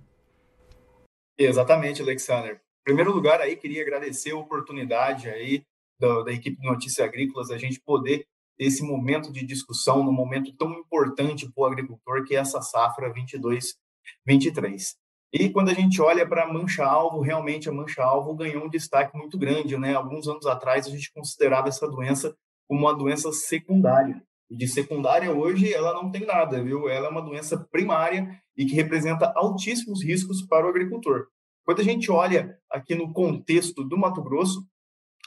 Exatamente, 1.38 2.01
Alexander. 2.01 2.55
Em 2.55 2.83
primeiro 2.83 3.11
lugar, 3.11 3.41
aí 3.41 3.55
queria 3.55 3.81
agradecer 3.81 4.31
a 4.31 4.38
oportunidade 4.38 5.27
aí 5.27 5.63
da, 6.00 6.24
da 6.24 6.31
equipe 6.31 6.59
de 6.59 6.68
Notícias 6.68 7.07
Agrícolas 7.07 7.51
a 7.51 7.57
gente 7.57 7.80
poder 7.80 8.27
ter 8.57 8.65
esse 8.65 8.83
momento 8.83 9.31
de 9.31 9.45
discussão 9.45 10.03
num 10.03 10.12
momento 10.12 10.53
tão 10.56 10.71
importante 10.74 11.50
para 11.51 11.62
o 11.62 11.65
agricultor 11.65 12.24
que 12.24 12.36
é 12.36 12.39
essa 12.39 12.62
safra 12.62 13.13
22-23. 13.13 14.95
E 15.33 15.50
quando 15.50 15.69
a 15.69 15.74
gente 15.74 16.01
olha 16.01 16.25
para 16.25 16.44
a 16.44 16.53
mancha-alvo, 16.53 17.19
realmente 17.19 17.68
a 17.68 17.74
mancha-alvo 17.74 18.33
ganhou 18.36 18.63
um 18.63 18.69
destaque 18.69 19.18
muito 19.18 19.38
grande. 19.38 19.77
Né? 19.77 19.94
Alguns 19.94 20.27
anos 20.27 20.45
atrás, 20.45 20.88
a 20.88 20.89
gente 20.89 21.12
considerava 21.12 21.67
essa 21.67 21.88
doença 21.88 22.34
como 22.67 22.81
uma 22.81 22.96
doença 22.96 23.31
secundária. 23.34 24.24
E 24.50 24.55
de 24.55 24.67
secundária, 24.67 25.31
hoje, 25.34 25.74
ela 25.74 25.93
não 25.93 26.10
tem 26.10 26.25
nada, 26.25 26.63
viu? 26.63 26.88
Ela 26.88 27.08
é 27.08 27.10
uma 27.10 27.22
doença 27.22 27.58
primária 27.69 28.39
e 28.55 28.65
que 28.65 28.75
representa 28.75 29.34
altíssimos 29.36 30.03
riscos 30.03 30.41
para 30.41 30.65
o 30.65 30.69
agricultor. 30.69 31.27
Quando 31.65 31.81
a 31.81 31.84
gente 31.84 32.12
olha 32.12 32.58
aqui 32.69 32.93
no 32.93 33.12
contexto 33.12 33.84
do 33.84 33.98
Mato 33.98 34.22
Grosso, 34.22 34.65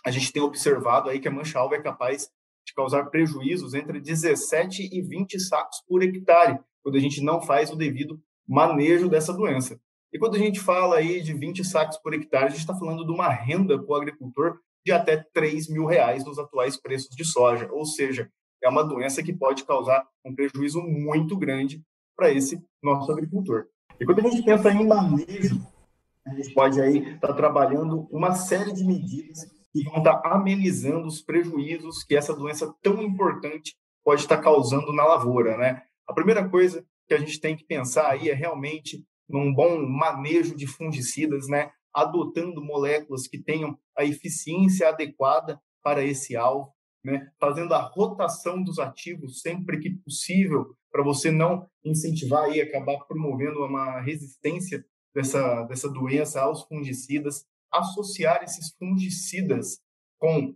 a 0.04 0.10
gente 0.10 0.32
tem 0.32 0.42
observado 0.42 1.08
aí 1.08 1.20
que 1.20 1.28
a 1.28 1.30
mancha-alvo 1.30 1.74
é 1.74 1.82
capaz 1.82 2.30
de 2.66 2.74
causar 2.74 3.06
prejuízos 3.06 3.74
entre 3.74 4.00
17 4.00 4.90
e 4.92 5.02
20 5.02 5.40
sacos 5.40 5.82
por 5.86 6.02
hectare, 6.02 6.58
quando 6.82 6.96
a 6.96 7.00
gente 7.00 7.22
não 7.22 7.40
faz 7.40 7.70
o 7.70 7.76
devido 7.76 8.20
manejo 8.46 9.08
dessa 9.08 9.32
doença. 9.32 9.80
E 10.12 10.18
quando 10.18 10.36
a 10.36 10.38
gente 10.38 10.60
fala 10.60 10.96
aí 10.96 11.20
de 11.20 11.34
20 11.34 11.64
sacos 11.64 11.96
por 11.98 12.14
hectare, 12.14 12.46
a 12.46 12.48
gente 12.48 12.60
está 12.60 12.74
falando 12.74 13.04
de 13.04 13.12
uma 13.12 13.28
renda 13.28 13.78
para 13.78 13.92
o 13.92 13.94
agricultor 13.94 14.58
de 14.84 14.92
até 14.92 15.16
3 15.34 15.68
mil 15.68 15.84
reais 15.84 16.24
nos 16.24 16.38
atuais 16.38 16.76
preços 16.76 17.14
de 17.14 17.24
soja. 17.24 17.68
Ou 17.72 17.84
seja, 17.84 18.30
é 18.62 18.68
uma 18.68 18.82
doença 18.82 19.22
que 19.22 19.32
pode 19.32 19.64
causar 19.64 20.06
um 20.24 20.34
prejuízo 20.34 20.80
muito 20.80 21.36
grande 21.36 21.82
para 22.16 22.30
esse 22.30 22.62
nosso 22.82 23.10
agricultor. 23.12 23.66
E 24.00 24.06
quando 24.06 24.20
a 24.20 24.30
gente 24.30 24.42
pensa 24.42 24.70
em 24.70 24.86
manejo, 24.86 25.60
a 26.26 26.34
gente 26.34 26.54
pode 26.54 26.80
aí 26.80 26.98
estar 27.14 27.28
tá 27.28 27.34
trabalhando 27.34 28.08
uma 28.10 28.34
série 28.34 28.72
de 28.72 28.84
medidas 28.84 29.57
que 29.72 29.82
vão 29.84 29.98
estar 29.98 30.20
amenizando 30.24 31.06
os 31.06 31.20
prejuízos 31.20 32.02
que 32.02 32.16
essa 32.16 32.34
doença 32.34 32.74
tão 32.82 33.02
importante 33.02 33.76
pode 34.04 34.22
estar 34.22 34.38
causando 34.38 34.92
na 34.92 35.04
lavoura, 35.04 35.56
né? 35.56 35.82
A 36.06 36.14
primeira 36.14 36.48
coisa 36.48 36.84
que 37.06 37.14
a 37.14 37.18
gente 37.18 37.40
tem 37.40 37.56
que 37.56 37.64
pensar 37.64 38.10
aí 38.10 38.30
é 38.30 38.34
realmente 38.34 39.04
num 39.28 39.52
bom 39.52 39.86
manejo 39.86 40.56
de 40.56 40.66
fungicidas, 40.66 41.48
né? 41.48 41.70
adotando 41.92 42.62
moléculas 42.62 43.26
que 43.26 43.38
tenham 43.38 43.76
a 43.96 44.04
eficiência 44.04 44.88
adequada 44.88 45.60
para 45.82 46.04
esse 46.04 46.36
alvo, 46.36 46.72
né? 47.04 47.30
fazendo 47.40 47.74
a 47.74 47.80
rotação 47.80 48.62
dos 48.62 48.78
ativos 48.78 49.40
sempre 49.40 49.78
que 49.78 49.90
possível, 49.90 50.74
para 50.90 51.02
você 51.02 51.30
não 51.30 51.68
incentivar 51.84 52.50
e 52.50 52.60
acabar 52.60 52.98
promovendo 53.00 53.64
uma 53.64 54.00
resistência 54.00 54.84
dessa, 55.14 55.64
dessa 55.64 55.88
doença 55.88 56.40
aos 56.40 56.62
fungicidas, 56.64 57.44
associar 57.72 58.42
esses 58.42 58.74
fungicidas 58.78 59.80
com, 60.18 60.54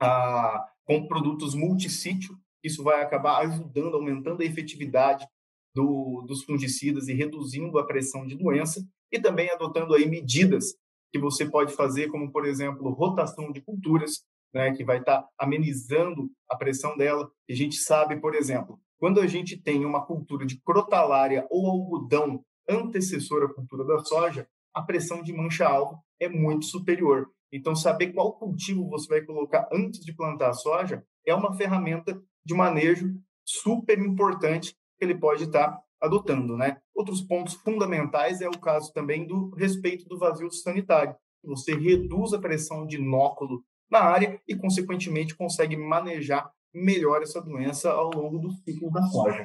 a, 0.00 0.68
com 0.84 1.06
produtos 1.06 1.54
multissítio, 1.54 2.38
isso 2.62 2.82
vai 2.82 3.02
acabar 3.02 3.38
ajudando, 3.38 3.94
aumentando 3.94 4.42
a 4.42 4.46
efetividade 4.46 5.26
do, 5.74 6.24
dos 6.26 6.42
fungicidas 6.44 7.08
e 7.08 7.14
reduzindo 7.14 7.78
a 7.78 7.86
pressão 7.86 8.26
de 8.26 8.34
doença. 8.34 8.84
e 9.10 9.20
também 9.20 9.50
adotando 9.50 9.94
aí 9.94 10.06
medidas 10.06 10.74
que 11.10 11.18
você 11.18 11.46
pode 11.48 11.72
fazer, 11.72 12.08
como 12.08 12.30
por 12.30 12.44
exemplo 12.44 12.90
rotação 12.90 13.50
de 13.50 13.62
culturas, 13.62 14.24
né, 14.52 14.72
que 14.72 14.84
vai 14.84 14.98
estar 14.98 15.22
tá 15.22 15.28
amenizando 15.38 16.30
a 16.48 16.56
pressão 16.56 16.96
dela. 16.96 17.30
E 17.48 17.52
a 17.52 17.56
gente 17.56 17.76
sabe, 17.76 18.20
por 18.20 18.34
exemplo, 18.34 18.78
quando 18.98 19.20
a 19.20 19.26
gente 19.26 19.56
tem 19.56 19.84
uma 19.84 20.04
cultura 20.04 20.44
de 20.44 20.60
crotalária 20.60 21.46
ou 21.50 21.66
algodão 21.66 22.44
antecessora 22.68 23.46
à 23.46 23.54
cultura 23.54 23.84
da 23.84 23.98
soja, 24.04 24.46
a 24.74 24.82
pressão 24.82 25.22
de 25.22 25.32
mancha-alvo 25.32 26.02
é 26.20 26.28
muito 26.28 26.66
superior. 26.66 27.30
Então, 27.52 27.74
saber 27.74 28.12
qual 28.12 28.38
cultivo 28.38 28.88
você 28.88 29.08
vai 29.08 29.22
colocar 29.22 29.68
antes 29.72 30.00
de 30.04 30.14
plantar 30.14 30.50
a 30.50 30.54
soja 30.54 31.02
é 31.26 31.34
uma 31.34 31.54
ferramenta 31.54 32.20
de 32.44 32.54
manejo 32.54 33.14
super 33.44 33.98
importante 33.98 34.74
que 34.98 35.04
ele 35.04 35.14
pode 35.14 35.44
estar 35.44 35.78
adotando, 36.00 36.56
né? 36.56 36.78
Outros 36.94 37.20
pontos 37.22 37.54
fundamentais 37.54 38.40
é 38.40 38.48
o 38.48 38.58
caso 38.58 38.92
também 38.92 39.26
do 39.26 39.50
respeito 39.54 40.06
do 40.06 40.18
vazio 40.18 40.50
sanitário. 40.50 41.14
Você 41.44 41.74
reduz 41.74 42.32
a 42.32 42.38
pressão 42.38 42.86
de 42.86 42.96
inóculo 42.96 43.64
na 43.90 44.00
área 44.00 44.40
e, 44.46 44.54
consequentemente, 44.54 45.34
consegue 45.34 45.76
manejar 45.76 46.50
melhor 46.74 47.22
essa 47.22 47.40
doença 47.40 47.90
ao 47.90 48.10
longo 48.10 48.38
do 48.38 48.50
ciclo 48.50 48.90
da 48.90 49.02
soja. 49.06 49.44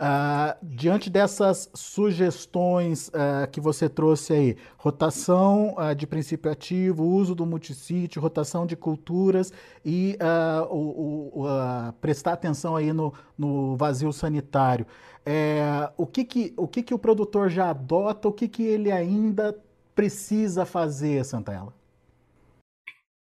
Uh, 0.00 0.54
diante 0.62 1.10
dessas 1.10 1.68
sugestões 1.74 3.08
uh, 3.08 3.50
que 3.50 3.60
você 3.60 3.88
trouxe 3.88 4.32
aí, 4.32 4.56
rotação 4.76 5.74
uh, 5.76 5.92
de 5.92 6.06
princípio 6.06 6.52
ativo, 6.52 7.02
uso 7.02 7.34
do 7.34 7.44
multissítio, 7.44 8.22
rotação 8.22 8.64
de 8.64 8.76
culturas 8.76 9.52
e 9.84 10.16
o, 10.70 11.42
o, 11.42 11.92
prestar 12.00 12.34
atenção 12.34 12.76
aí 12.76 12.92
no, 12.92 13.12
no 13.36 13.76
vazio 13.76 14.12
sanitário, 14.12 14.86
é, 15.26 15.92
o, 15.96 16.06
que, 16.06 16.24
que, 16.24 16.54
o 16.56 16.68
que, 16.68 16.82
que 16.82 16.94
o 16.94 16.98
produtor 16.98 17.50
já 17.50 17.70
adota, 17.70 18.28
o 18.28 18.32
que, 18.32 18.46
que 18.46 18.62
ele 18.62 18.92
ainda 18.92 19.60
precisa 19.94 20.64
fazer, 20.64 21.24
Santella? 21.24 21.74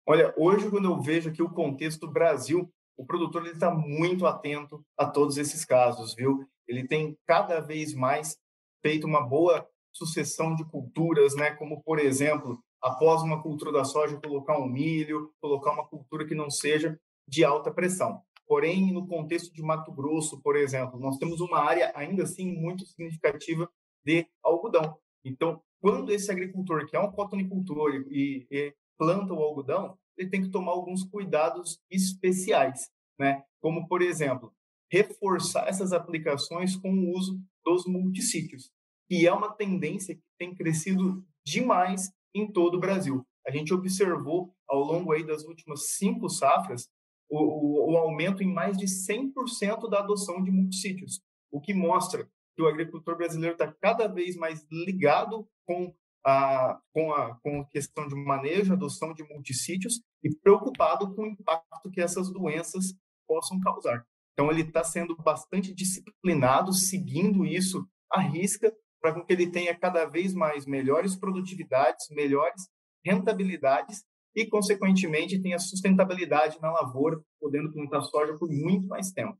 Olha, 0.04 0.35
hoje 0.37 0.68
quando 0.68 0.87
eu 0.87 1.00
vejo 1.00 1.30
aqui 1.30 1.42
o 1.42 1.49
contexto 1.49 2.06
do 2.06 2.12
Brasil, 2.12 2.68
o 2.96 3.04
produtor 3.06 3.46
está 3.46 3.73
muito 3.73 4.26
atento 4.26 4.85
a 4.96 5.06
todos 5.06 5.37
esses 5.37 5.64
casos, 5.64 6.14
viu? 6.14 6.46
Ele 6.68 6.87
tem 6.87 7.16
cada 7.26 7.61
vez 7.61 7.94
mais 7.94 8.37
feito 8.82 9.06
uma 9.06 9.20
boa 9.20 9.66
sucessão 9.92 10.54
de 10.54 10.64
culturas, 10.64 11.35
né? 11.35 11.52
Como 11.52 11.82
por 11.82 11.99
exemplo, 11.99 12.62
após 12.82 13.23
uma 13.23 13.42
cultura 13.42 13.73
da 13.73 13.85
soja, 13.85 14.20
colocar 14.20 14.58
um 14.58 14.68
milho, 14.68 15.32
colocar 15.40 15.73
uma 15.73 15.87
cultura 15.87 16.26
que 16.26 16.35
não 16.35 16.50
seja 16.50 16.99
de 17.28 17.44
alta 17.44 17.73
pressão. 17.73 18.23
Porém, 18.46 18.92
no 18.92 19.08
contexto 19.08 19.52
de 19.52 19.62
Mato 19.62 19.90
Grosso, 19.90 20.40
por 20.40 20.54
exemplo, 20.54 21.00
nós 21.00 21.18
temos 21.18 21.40
uma 21.40 21.58
área 21.58 21.90
ainda 21.96 22.23
assim 22.23 22.52
muito 22.52 22.87
significativa 22.87 23.68
de 24.04 24.26
algodão. 24.42 24.96
Então, 25.25 25.61
quando 25.80 26.12
esse 26.12 26.30
agricultor 26.30 26.87
que 26.87 26.96
é 26.96 27.00
um 27.00 27.11
cotonicultor 27.11 28.04
e, 28.08 28.46
e 28.50 28.75
planta 28.96 29.35
o 29.35 29.42
algodão, 29.42 29.99
ele 30.16 30.30
tem 30.30 30.42
que 30.42 30.50
tomar 30.50 30.73
alguns 30.73 31.02
cuidados 31.04 31.80
especiais, 31.90 32.88
né? 33.18 33.42
Como 33.61 33.88
por 33.88 34.00
exemplo, 34.00 34.52
reforçar 34.90 35.69
essas 35.69 35.93
aplicações 35.93 36.76
com 36.76 36.93
o 36.93 37.16
uso 37.16 37.40
dos 37.64 37.87
multissítios, 37.87 38.71
que 39.09 39.26
é 39.26 39.33
uma 39.33 39.52
tendência 39.52 40.14
que 40.14 40.23
tem 40.38 40.55
crescido 40.55 41.25
demais 41.45 42.12
em 42.35 42.50
todo 42.50 42.76
o 42.76 42.81
Brasil. 42.81 43.26
A 43.47 43.50
gente 43.50 43.73
observou 43.73 44.55
ao 44.69 44.81
longo 44.81 45.12
aí 45.12 45.25
das 45.25 45.45
últimas 45.45 45.90
cinco 45.90 46.28
safras 46.28 46.88
o, 47.28 47.38
o, 47.38 47.93
o 47.93 47.97
aumento 47.97 48.43
em 48.43 48.52
mais 48.52 48.76
de 48.76 48.87
100% 48.87 49.88
da 49.88 50.00
adoção 50.00 50.43
de 50.43 50.50
multissítios, 50.50 51.21
o 51.50 51.61
que 51.61 51.75
mostra 51.75 52.28
que 52.55 52.62
o 52.62 52.66
agricultor 52.66 53.16
brasileiro 53.16 53.55
está 53.55 53.73
cada 53.81 54.07
vez 54.07 54.37
mais 54.37 54.66
ligado 54.71 55.47
com 55.66 55.95
a, 56.25 56.81
com, 56.93 57.12
a, 57.12 57.37
com 57.37 57.61
a 57.61 57.64
questão 57.66 58.09
de 58.09 58.14
manejo, 58.14 58.73
adoção 58.73 59.14
de 59.14 59.23
multissítios 59.23 60.00
e 60.25 60.35
preocupado 60.35 61.14
com 61.14 61.23
o 61.23 61.26
impacto 61.26 61.90
que 61.90 62.00
essas 62.00 62.33
doenças 62.33 62.95
possam 63.28 63.61
causar. 63.61 64.05
Então, 64.37 64.50
ele 64.50 64.61
está 64.61 64.85
sendo 64.85 65.16
bastante 65.16 65.75
disciplinado, 65.75 66.71
seguindo 66.71 67.47
isso 67.47 67.88
à 68.12 68.21
risca, 68.21 68.71
para 69.00 69.25
que 69.25 69.33
ele 69.33 69.50
tenha 69.50 69.75
cada 69.75 70.05
vez 70.05 70.35
mais 70.35 70.66
melhores 70.66 71.16
produtividades, 71.16 72.07
melhores 72.11 72.69
rentabilidades 73.02 74.05
e, 74.35 74.45
consequentemente, 74.45 75.40
tenha 75.40 75.59
sustentabilidade 75.59 76.59
na 76.61 76.71
lavoura, 76.71 77.19
podendo 77.40 77.73
plantar 77.73 78.02
soja 78.02 78.37
por 78.38 78.50
muito 78.50 78.87
mais 78.87 79.11
tempo. 79.11 79.38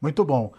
Muito 0.00 0.24
bom. 0.24 0.52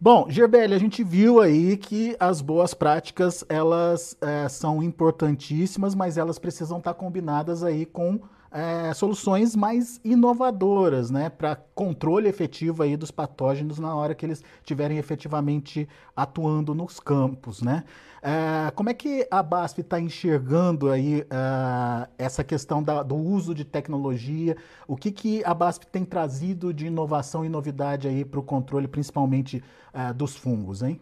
Bom, 0.00 0.28
Gerbelli, 0.28 0.74
a 0.74 0.78
gente 0.78 1.04
viu 1.04 1.40
aí 1.40 1.76
que 1.76 2.16
as 2.18 2.40
boas 2.40 2.74
práticas 2.74 3.44
elas 3.48 4.16
é, 4.20 4.48
são 4.48 4.82
importantíssimas, 4.82 5.94
mas 5.94 6.18
elas 6.18 6.40
precisam 6.40 6.78
estar 6.78 6.94
combinadas 6.94 7.62
aí 7.62 7.86
com 7.86 8.20
é, 8.50 8.92
soluções 8.94 9.54
mais 9.54 10.00
inovadoras, 10.04 11.10
né, 11.10 11.30
para 11.30 11.56
controle 11.74 12.28
efetivo 12.28 12.82
aí 12.82 12.96
dos 12.96 13.10
patógenos 13.10 13.78
na 13.78 13.94
hora 13.94 14.14
que 14.14 14.26
eles 14.26 14.42
estiverem 14.58 14.98
efetivamente 14.98 15.88
atuando 16.16 16.74
nos 16.74 16.98
campos, 16.98 17.62
né? 17.62 17.84
É, 18.22 18.70
como 18.72 18.90
é 18.90 18.94
que 18.94 19.26
a 19.30 19.42
BASF 19.42 19.80
está 19.80 19.98
enxergando 19.98 20.90
aí 20.90 21.22
é, 21.22 22.08
essa 22.18 22.44
questão 22.44 22.82
da, 22.82 23.02
do 23.02 23.16
uso 23.16 23.54
de 23.54 23.64
tecnologia? 23.64 24.56
O 24.86 24.94
que, 24.94 25.10
que 25.10 25.42
a 25.44 25.54
BASF 25.54 25.86
tem 25.86 26.04
trazido 26.04 26.74
de 26.74 26.86
inovação 26.86 27.44
e 27.44 27.48
novidade 27.48 28.24
para 28.26 28.40
o 28.40 28.42
controle, 28.42 28.86
principalmente 28.86 29.64
é, 29.94 30.12
dos 30.12 30.36
fungos, 30.36 30.82
hein? 30.82 31.00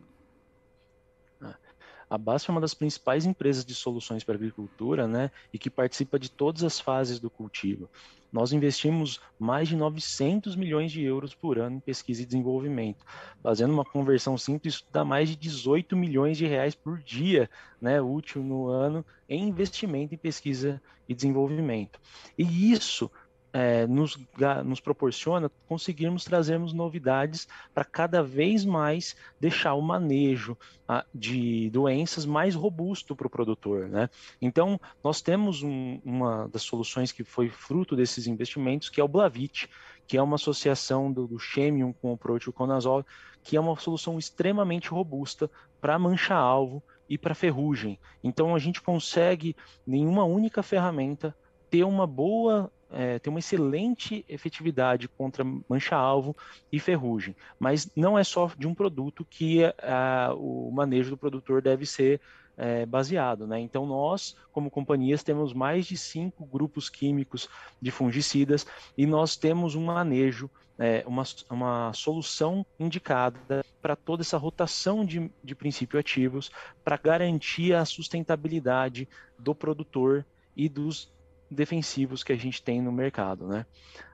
A 2.11 2.17
BASF 2.17 2.49
é 2.49 2.53
uma 2.53 2.61
das 2.61 2.75
principais 2.75 3.27
empresas 3.27 3.65
de 3.65 3.75
soluções 3.75 4.25
para 4.25 4.35
agricultura, 4.35 5.07
né, 5.07 5.31
e 5.53 5.59
que 5.59 5.69
participa 5.69 6.19
de 6.19 6.31
todas 6.31 6.65
as 6.65 6.81
fases 6.81 7.21
do 7.21 7.29
cultivo. 7.29 7.89
Nós 8.33 8.53
investimos 8.53 9.21
mais 9.39 9.69
de 9.69 9.77
900 9.77 10.55
milhões 10.55 10.93
de 10.93 11.03
euros 11.03 11.35
por 11.35 11.59
ano 11.59 11.77
em 11.77 11.81
pesquisa 11.81 12.23
e 12.23 12.27
desenvolvimento. 12.27 13.05
Fazendo 13.43 13.73
uma 13.73 13.85
conversão 13.85 14.37
simples, 14.37 14.75
isso 14.75 14.85
dá 14.93 15.05
mais 15.05 15.29
de 15.29 15.37
18 15.37 15.97
milhões 15.97 16.37
de 16.37 16.47
reais 16.47 16.75
por 16.75 16.99
dia, 16.99 17.49
né, 17.81 18.01
útil 18.01 18.43
no 18.43 18.69
ano, 18.69 19.05
em 19.29 19.49
investimento 19.49 20.15
em 20.15 20.19
pesquisa 20.19 20.81
e 21.09 21.15
desenvolvimento. 21.15 21.99
E 22.37 22.73
isso 22.73 23.11
é, 23.53 23.87
nos, 23.87 24.19
nos, 24.65 24.81
proporciona 24.81 25.51
conseguirmos 25.67 26.25
trazermos 26.25 26.73
novidades 26.73 27.49
para 27.75 27.85
cada 27.85 28.23
vez 28.23 28.65
mais 28.65 29.17
deixar 29.41 29.75
o 29.75 29.81
manejo 29.81 30.57
a, 30.87 31.05
de 31.15 31.71
doenças 31.71 32.27
mais 32.27 32.55
robusto 32.55 33.17
para 33.17 33.27
o 33.27 33.31
produtor. 33.31 33.89
Né? 33.89 34.11
Então, 34.41 34.79
nós 35.03 35.21
temos 35.21 35.63
um, 35.63 36.01
uma 36.05 36.49
das 36.49 36.63
soluções 36.63 37.11
que 37.11 37.25
foi 37.25 37.49
fruto 37.49 37.97
desses 37.97 38.27
investimentos, 38.27 38.89
que 38.89 39.01
é 39.01 39.05
o 39.05 39.09
Blavit, 39.09 39.69
que 40.07 40.17
é 40.17 40.23
uma 40.23 40.37
associação 40.37 41.13
do, 41.13 41.27
do 41.27 41.39
Chemium 41.39 41.93
com 41.93 42.13
o 42.13 42.19
proteoconazol, 42.19 43.05
que 43.43 43.57
é 43.57 43.61
uma 43.61 43.77
solução 43.79 44.19
extremamente 44.19 44.89
robusta 44.89 45.51
para 45.81 45.99
mancha-alvo 45.99 46.83
e 47.09 47.17
para 47.17 47.35
ferrugem. 47.35 47.99
Então, 48.23 48.55
a 48.55 48.59
gente 48.59 48.83
consegue, 48.83 49.57
em 49.87 50.07
uma 50.07 50.25
única 50.25 50.63
ferramenta, 50.63 51.35
ter 51.71 51.85
uma 51.85 52.07
boa 52.07 52.71
é, 52.91 53.19
tem 53.19 53.31
uma 53.31 53.39
excelente 53.39 54.25
efetividade 54.29 55.09
contra 55.09 55.45
mancha-alvo 55.69 56.37
e 56.73 56.81
ferrugem, 56.81 57.37
mas 57.59 57.91
não 57.95 58.19
é 58.19 58.25
só 58.25 58.51
de 58.57 58.67
um 58.67 58.75
produto 58.75 59.25
que 59.25 59.63
a, 59.83 60.33
o 60.35 60.71
manejo 60.73 61.11
do 61.11 61.17
produtor 61.17 61.61
deve 61.61 61.85
ser 61.85 62.21
é, 62.59 62.85
baseado. 62.85 63.47
Né? 63.47 63.61
Então, 63.61 63.87
nós, 63.87 64.37
como 64.53 64.71
companhias, 64.71 65.23
temos 65.23 65.53
mais 65.53 65.87
de 65.87 65.97
cinco 65.97 66.45
grupos 66.45 66.91
químicos 66.91 67.49
de 67.81 67.91
fungicidas 67.91 68.67
e 68.97 69.07
nós 69.07 69.37
temos 69.37 69.75
um 69.75 69.85
manejo, 69.85 70.51
é, 70.79 71.05
uma, 71.07 71.23
uma 71.51 71.93
solução 71.93 72.67
indicada 72.79 73.65
para 73.81 73.95
toda 73.95 74.23
essa 74.23 74.37
rotação 74.37 75.05
de, 75.05 75.31
de 75.43 75.55
princípios 75.55 76.01
ativos 76.01 76.51
para 76.85 76.97
garantir 76.97 77.75
a 77.75 77.85
sustentabilidade 77.85 79.09
do 79.39 79.55
produtor 79.55 80.25
e 80.57 80.69
dos 80.69 81.13
defensivos 81.51 82.23
que 82.23 82.33
a 82.33 82.37
gente 82.37 82.63
tem 82.63 82.83
no 82.83 82.93
mercado, 82.93 83.47
né? 83.47 83.67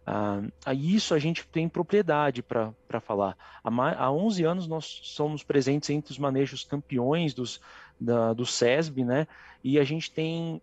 Ah, 0.07 0.43
isso 0.75 1.15
a 1.15 1.19
gente 1.19 1.47
tem 1.49 1.69
propriedade 1.69 2.43
para 2.43 3.01
falar. 3.01 3.37
Há, 3.63 4.05
há 4.05 4.13
11 4.13 4.45
anos 4.45 4.67
nós 4.67 5.01
somos 5.03 5.43
presentes 5.43 5.91
entre 5.91 6.13
os 6.13 6.19
manejos 6.19 6.65
campeões 6.65 7.33
dos, 7.35 7.61
da, 7.99 8.33
do 8.33 8.45
SESB, 8.45 9.05
né? 9.05 9.27
E 9.63 9.79
a 9.79 9.85
gente 9.85 10.11
tem 10.11 10.61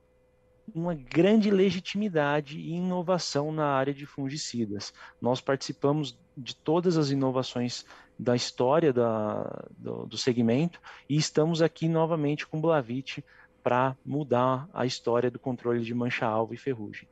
uma 0.73 0.93
grande 0.93 1.49
legitimidade 1.49 2.57
e 2.57 2.73
inovação 2.73 3.51
na 3.51 3.65
área 3.65 3.93
de 3.93 4.05
fungicidas. 4.05 4.93
Nós 5.19 5.41
participamos 5.41 6.17
de 6.37 6.55
todas 6.55 6.97
as 6.97 7.09
inovações 7.09 7.85
da 8.17 8.35
história 8.35 8.93
da, 8.93 9.65
do, 9.77 10.05
do 10.05 10.17
segmento 10.17 10.79
e 11.09 11.17
estamos 11.17 11.61
aqui 11.61 11.89
novamente 11.89 12.45
com 12.45 12.59
o 12.59 12.61
Blavit 12.61 13.23
para 13.63 13.95
mudar 14.05 14.67
a 14.73 14.85
história 14.85 15.29
do 15.31 15.39
controle 15.39 15.81
de 15.83 15.93
mancha-alvo 15.93 16.53
e 16.53 16.57
ferrugem. 16.57 17.07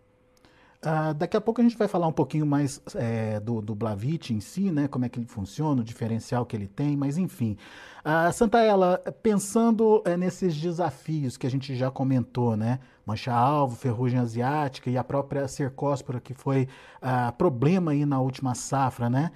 Uh, 0.80 1.14
daqui 1.14 1.36
a 1.36 1.42
pouco 1.42 1.60
a 1.60 1.64
gente 1.64 1.78
vai 1.78 1.90
falar 1.90 2.08
um 2.08 2.12
pouquinho 2.14 2.46
mais 2.46 2.82
é, 2.96 3.38
do, 3.42 3.62
do 3.62 3.76
Blavit 3.76 4.34
em 4.34 4.40
si, 4.40 4.72
né? 4.72 4.88
Como 4.88 5.04
é 5.04 5.10
que 5.10 5.20
ele 5.20 5.26
funciona, 5.26 5.82
o 5.82 5.84
diferencial 5.84 6.46
que 6.46 6.56
ele 6.56 6.68
tem, 6.68 6.96
mas 6.96 7.18
enfim. 7.18 7.58
Uh, 8.00 8.32
Santaella, 8.32 8.98
pensando 9.22 10.02
é, 10.06 10.16
nesses 10.16 10.56
desafios 10.56 11.36
que 11.36 11.46
a 11.46 11.52
gente 11.52 11.76
já 11.76 11.92
comentou, 11.92 12.56
né? 12.56 12.80
Mancha-alvo, 13.06 13.76
ferrugem 13.76 14.20
asiática 14.20 14.90
e 14.90 14.98
a 14.98 15.04
própria 15.04 15.50
cercóspora, 15.50 16.22
que 16.22 16.34
foi 16.34 16.70
uh, 17.02 17.34
problema 17.34 17.92
aí 17.92 18.06
na 18.06 18.22
última 18.22 18.56
safra, 18.56 19.10
né? 19.10 19.32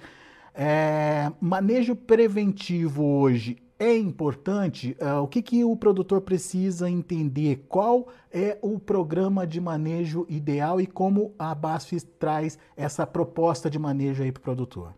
É, 0.54 1.30
manejo 1.40 1.94
preventivo 1.94 3.04
hoje 3.04 3.58
é 3.78 3.96
importante? 3.96 4.96
Uh, 5.00 5.22
o 5.22 5.28
que, 5.28 5.42
que 5.42 5.64
o 5.64 5.76
produtor 5.76 6.20
precisa 6.20 6.88
entender? 6.88 7.66
Qual 7.68 8.08
é 8.30 8.58
o 8.62 8.78
programa 8.78 9.46
de 9.46 9.60
manejo 9.60 10.26
ideal 10.28 10.80
e 10.80 10.86
como 10.86 11.34
a 11.38 11.54
BASF 11.54 12.00
traz 12.18 12.58
essa 12.76 13.06
proposta 13.06 13.68
de 13.68 13.78
manejo 13.78 14.22
aí 14.22 14.30
para 14.30 14.40
o 14.40 14.44
produtor? 14.44 14.94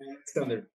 Alexander, 0.00 0.68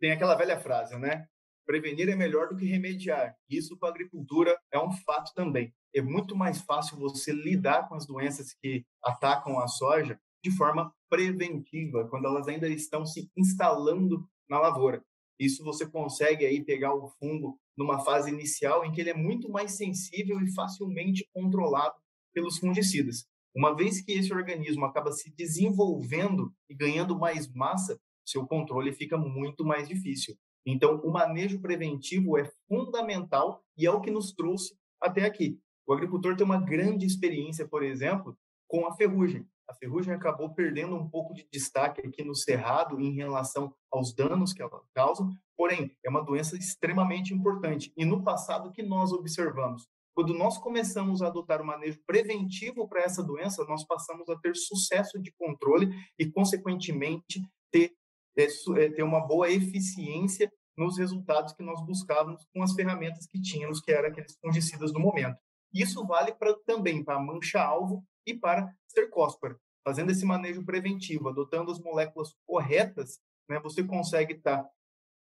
tem 0.00 0.12
aquela 0.12 0.34
velha 0.34 0.58
frase, 0.60 0.98
né? 0.98 1.26
Prevenir 1.66 2.10
é 2.10 2.14
melhor 2.14 2.48
do 2.48 2.56
que 2.56 2.66
remediar. 2.66 3.34
Isso 3.48 3.78
para 3.78 3.88
a 3.88 3.92
agricultura 3.92 4.58
é 4.70 4.78
um 4.78 4.92
fato 4.92 5.32
também. 5.34 5.72
É 5.94 6.02
muito 6.02 6.36
mais 6.36 6.60
fácil 6.60 6.98
você 6.98 7.32
lidar 7.32 7.88
com 7.88 7.94
as 7.94 8.06
doenças 8.06 8.52
que 8.60 8.84
atacam 9.02 9.58
a 9.58 9.66
soja 9.66 10.20
de 10.42 10.54
forma 10.54 10.92
preventiva, 11.08 12.06
quando 12.10 12.26
elas 12.26 12.46
ainda 12.48 12.68
estão 12.68 13.06
se 13.06 13.30
instalando 13.34 14.28
na 14.48 14.60
lavoura. 14.60 15.02
Isso 15.38 15.64
você 15.64 15.88
consegue 15.88 16.46
aí 16.46 16.64
pegar 16.64 16.94
o 16.94 17.08
fungo 17.18 17.58
numa 17.76 17.98
fase 18.04 18.30
inicial 18.30 18.84
em 18.84 18.92
que 18.92 19.00
ele 19.00 19.10
é 19.10 19.14
muito 19.14 19.48
mais 19.50 19.76
sensível 19.76 20.40
e 20.40 20.52
facilmente 20.52 21.28
controlado 21.32 21.94
pelos 22.32 22.58
fungicidas. 22.58 23.26
Uma 23.54 23.74
vez 23.74 24.00
que 24.00 24.12
esse 24.12 24.32
organismo 24.32 24.84
acaba 24.84 25.12
se 25.12 25.32
desenvolvendo 25.34 26.52
e 26.68 26.74
ganhando 26.74 27.18
mais 27.18 27.48
massa, 27.52 27.98
seu 28.24 28.46
controle 28.46 28.92
fica 28.92 29.16
muito 29.16 29.64
mais 29.64 29.88
difícil. 29.88 30.36
Então, 30.66 31.00
o 31.00 31.10
manejo 31.10 31.60
preventivo 31.60 32.38
é 32.38 32.50
fundamental 32.66 33.62
e 33.76 33.86
é 33.86 33.90
o 33.90 34.00
que 34.00 34.10
nos 34.10 34.32
trouxe 34.32 34.76
até 35.00 35.24
aqui. 35.24 35.58
O 35.86 35.92
agricultor 35.92 36.34
tem 36.34 36.44
uma 36.44 36.60
grande 36.60 37.04
experiência, 37.04 37.68
por 37.68 37.82
exemplo, 37.82 38.36
com 38.66 38.86
a 38.86 38.94
ferrugem 38.96 39.46
a 39.68 39.74
ferrugem 39.74 40.14
acabou 40.14 40.54
perdendo 40.54 40.94
um 40.94 41.08
pouco 41.08 41.34
de 41.34 41.46
destaque 41.50 42.06
aqui 42.06 42.22
no 42.22 42.34
cerrado 42.34 43.00
em 43.00 43.14
relação 43.14 43.74
aos 43.90 44.14
danos 44.14 44.52
que 44.52 44.62
ela 44.62 44.82
causa, 44.94 45.26
porém, 45.56 45.96
é 46.04 46.10
uma 46.10 46.24
doença 46.24 46.56
extremamente 46.56 47.32
importante. 47.32 47.92
E 47.96 48.04
no 48.04 48.22
passado, 48.22 48.68
o 48.68 48.72
que 48.72 48.82
nós 48.82 49.12
observamos? 49.12 49.88
Quando 50.14 50.32
nós 50.32 50.58
começamos 50.58 51.22
a 51.22 51.26
adotar 51.26 51.60
o 51.60 51.64
um 51.64 51.66
manejo 51.66 52.00
preventivo 52.06 52.86
para 52.86 53.02
essa 53.02 53.22
doença, 53.22 53.64
nós 53.64 53.84
passamos 53.84 54.28
a 54.28 54.36
ter 54.36 54.54
sucesso 54.54 55.20
de 55.20 55.32
controle 55.32 55.92
e, 56.18 56.30
consequentemente, 56.30 57.42
ter, 57.72 57.92
é, 58.38 58.44
é, 58.44 58.90
ter 58.90 59.02
uma 59.02 59.26
boa 59.26 59.50
eficiência 59.50 60.52
nos 60.76 60.98
resultados 60.98 61.52
que 61.52 61.62
nós 61.62 61.84
buscávamos 61.84 62.46
com 62.52 62.62
as 62.62 62.72
ferramentas 62.72 63.26
que 63.26 63.40
tínhamos, 63.40 63.80
que 63.80 63.92
eram 63.92 64.08
aqueles 64.08 64.36
fungicidas 64.40 64.92
do 64.92 65.00
momento. 65.00 65.36
Isso 65.72 66.06
vale 66.06 66.32
pra, 66.32 66.54
também 66.64 67.02
para 67.02 67.18
mancha-alvo 67.18 68.04
e 68.26 68.34
para 68.34 68.74
cercóspora. 68.86 69.58
Fazendo 69.84 70.10
esse 70.10 70.24
manejo 70.24 70.64
preventivo, 70.64 71.28
adotando 71.28 71.70
as 71.70 71.78
moléculas 71.78 72.34
corretas, 72.46 73.20
né, 73.48 73.60
você 73.60 73.84
consegue 73.84 74.34
estar 74.34 74.62
tá 74.62 74.70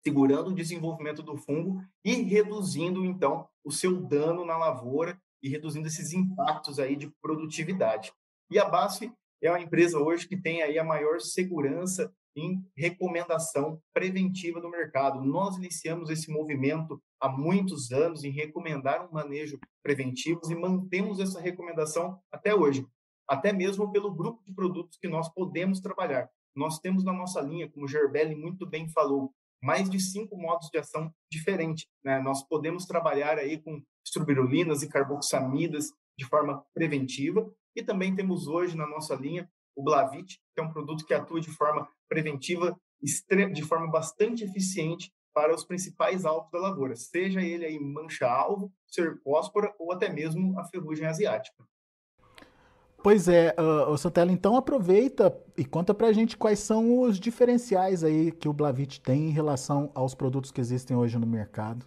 segurando 0.02 0.48
o 0.48 0.54
desenvolvimento 0.54 1.22
do 1.22 1.36
fungo 1.36 1.82
e 2.04 2.14
reduzindo, 2.22 3.04
então, 3.04 3.48
o 3.64 3.70
seu 3.70 4.00
dano 4.00 4.44
na 4.44 4.56
lavoura 4.56 5.20
e 5.42 5.48
reduzindo 5.48 5.86
esses 5.86 6.12
impactos 6.12 6.78
aí 6.78 6.96
de 6.96 7.10
produtividade. 7.20 8.12
E 8.50 8.58
a 8.58 8.64
BASF 8.64 9.12
é 9.42 9.50
uma 9.50 9.60
empresa 9.60 9.98
hoje 9.98 10.26
que 10.26 10.36
tem 10.36 10.62
aí 10.62 10.78
a 10.78 10.84
maior 10.84 11.20
segurança 11.20 12.12
em 12.38 12.64
recomendação 12.76 13.80
preventiva 13.92 14.60
do 14.60 14.70
mercado. 14.70 15.24
Nós 15.24 15.56
iniciamos 15.56 16.10
esse 16.10 16.30
movimento 16.30 17.02
há 17.20 17.28
muitos 17.28 17.90
anos 17.90 18.24
em 18.24 18.30
recomendar 18.30 19.06
um 19.06 19.12
manejo 19.12 19.58
preventivo 19.82 20.40
e 20.48 20.54
mantemos 20.54 21.18
essa 21.20 21.40
recomendação 21.40 22.20
até 22.30 22.54
hoje, 22.54 22.86
até 23.28 23.52
mesmo 23.52 23.90
pelo 23.90 24.14
grupo 24.14 24.42
de 24.44 24.52
produtos 24.52 24.98
que 24.98 25.08
nós 25.08 25.28
podemos 25.28 25.80
trabalhar. 25.80 26.28
Nós 26.54 26.78
temos 26.78 27.04
na 27.04 27.12
nossa 27.12 27.40
linha, 27.40 27.68
como 27.70 27.86
o 27.86 27.88
Gerbelli 27.88 28.34
muito 28.34 28.66
bem 28.66 28.88
falou, 28.88 29.32
mais 29.62 29.90
de 29.90 30.00
cinco 30.00 30.36
modos 30.36 30.68
de 30.70 30.78
ação 30.78 31.12
diferentes. 31.30 31.86
Né? 32.04 32.20
Nós 32.20 32.42
podemos 32.46 32.86
trabalhar 32.86 33.38
aí 33.38 33.58
com 33.58 33.82
estrubirulinas 34.04 34.82
e 34.82 34.88
carboxamidas 34.88 35.92
de 36.16 36.24
forma 36.24 36.64
preventiva 36.74 37.50
e 37.76 37.82
também 37.82 38.14
temos 38.14 38.48
hoje 38.48 38.76
na 38.76 38.86
nossa 38.86 39.14
linha 39.14 39.48
o 39.78 39.82
Blavit, 39.82 40.40
que 40.52 40.60
é 40.60 40.62
um 40.62 40.72
produto 40.72 41.06
que 41.06 41.14
atua 41.14 41.40
de 41.40 41.50
forma 41.52 41.88
preventiva, 42.08 42.76
de 43.00 43.62
forma 43.62 43.88
bastante 43.88 44.42
eficiente 44.42 45.12
para 45.32 45.54
os 45.54 45.64
principais 45.64 46.24
alvos 46.24 46.50
da 46.50 46.58
lavoura, 46.58 46.96
seja 46.96 47.40
ele 47.40 47.64
aí 47.64 47.78
mancha-alvo, 47.78 48.72
cercóspora 48.88 49.72
ou 49.78 49.92
até 49.92 50.12
mesmo 50.12 50.58
a 50.58 50.64
ferrugem 50.64 51.06
asiática. 51.06 51.64
Pois 53.00 53.28
é, 53.28 53.54
uh, 53.54 53.96
Santella, 53.96 54.32
então 54.32 54.56
aproveita 54.56 55.32
e 55.56 55.64
conta 55.64 55.94
pra 55.94 56.12
gente 56.12 56.36
quais 56.36 56.58
são 56.58 57.02
os 57.02 57.20
diferenciais 57.20 58.02
aí 58.02 58.32
que 58.32 58.48
o 58.48 58.52
Blavit 58.52 59.00
tem 59.00 59.28
em 59.28 59.30
relação 59.30 59.92
aos 59.94 60.12
produtos 60.12 60.50
que 60.50 60.60
existem 60.60 60.96
hoje 60.96 61.16
no 61.16 61.26
mercado. 61.26 61.86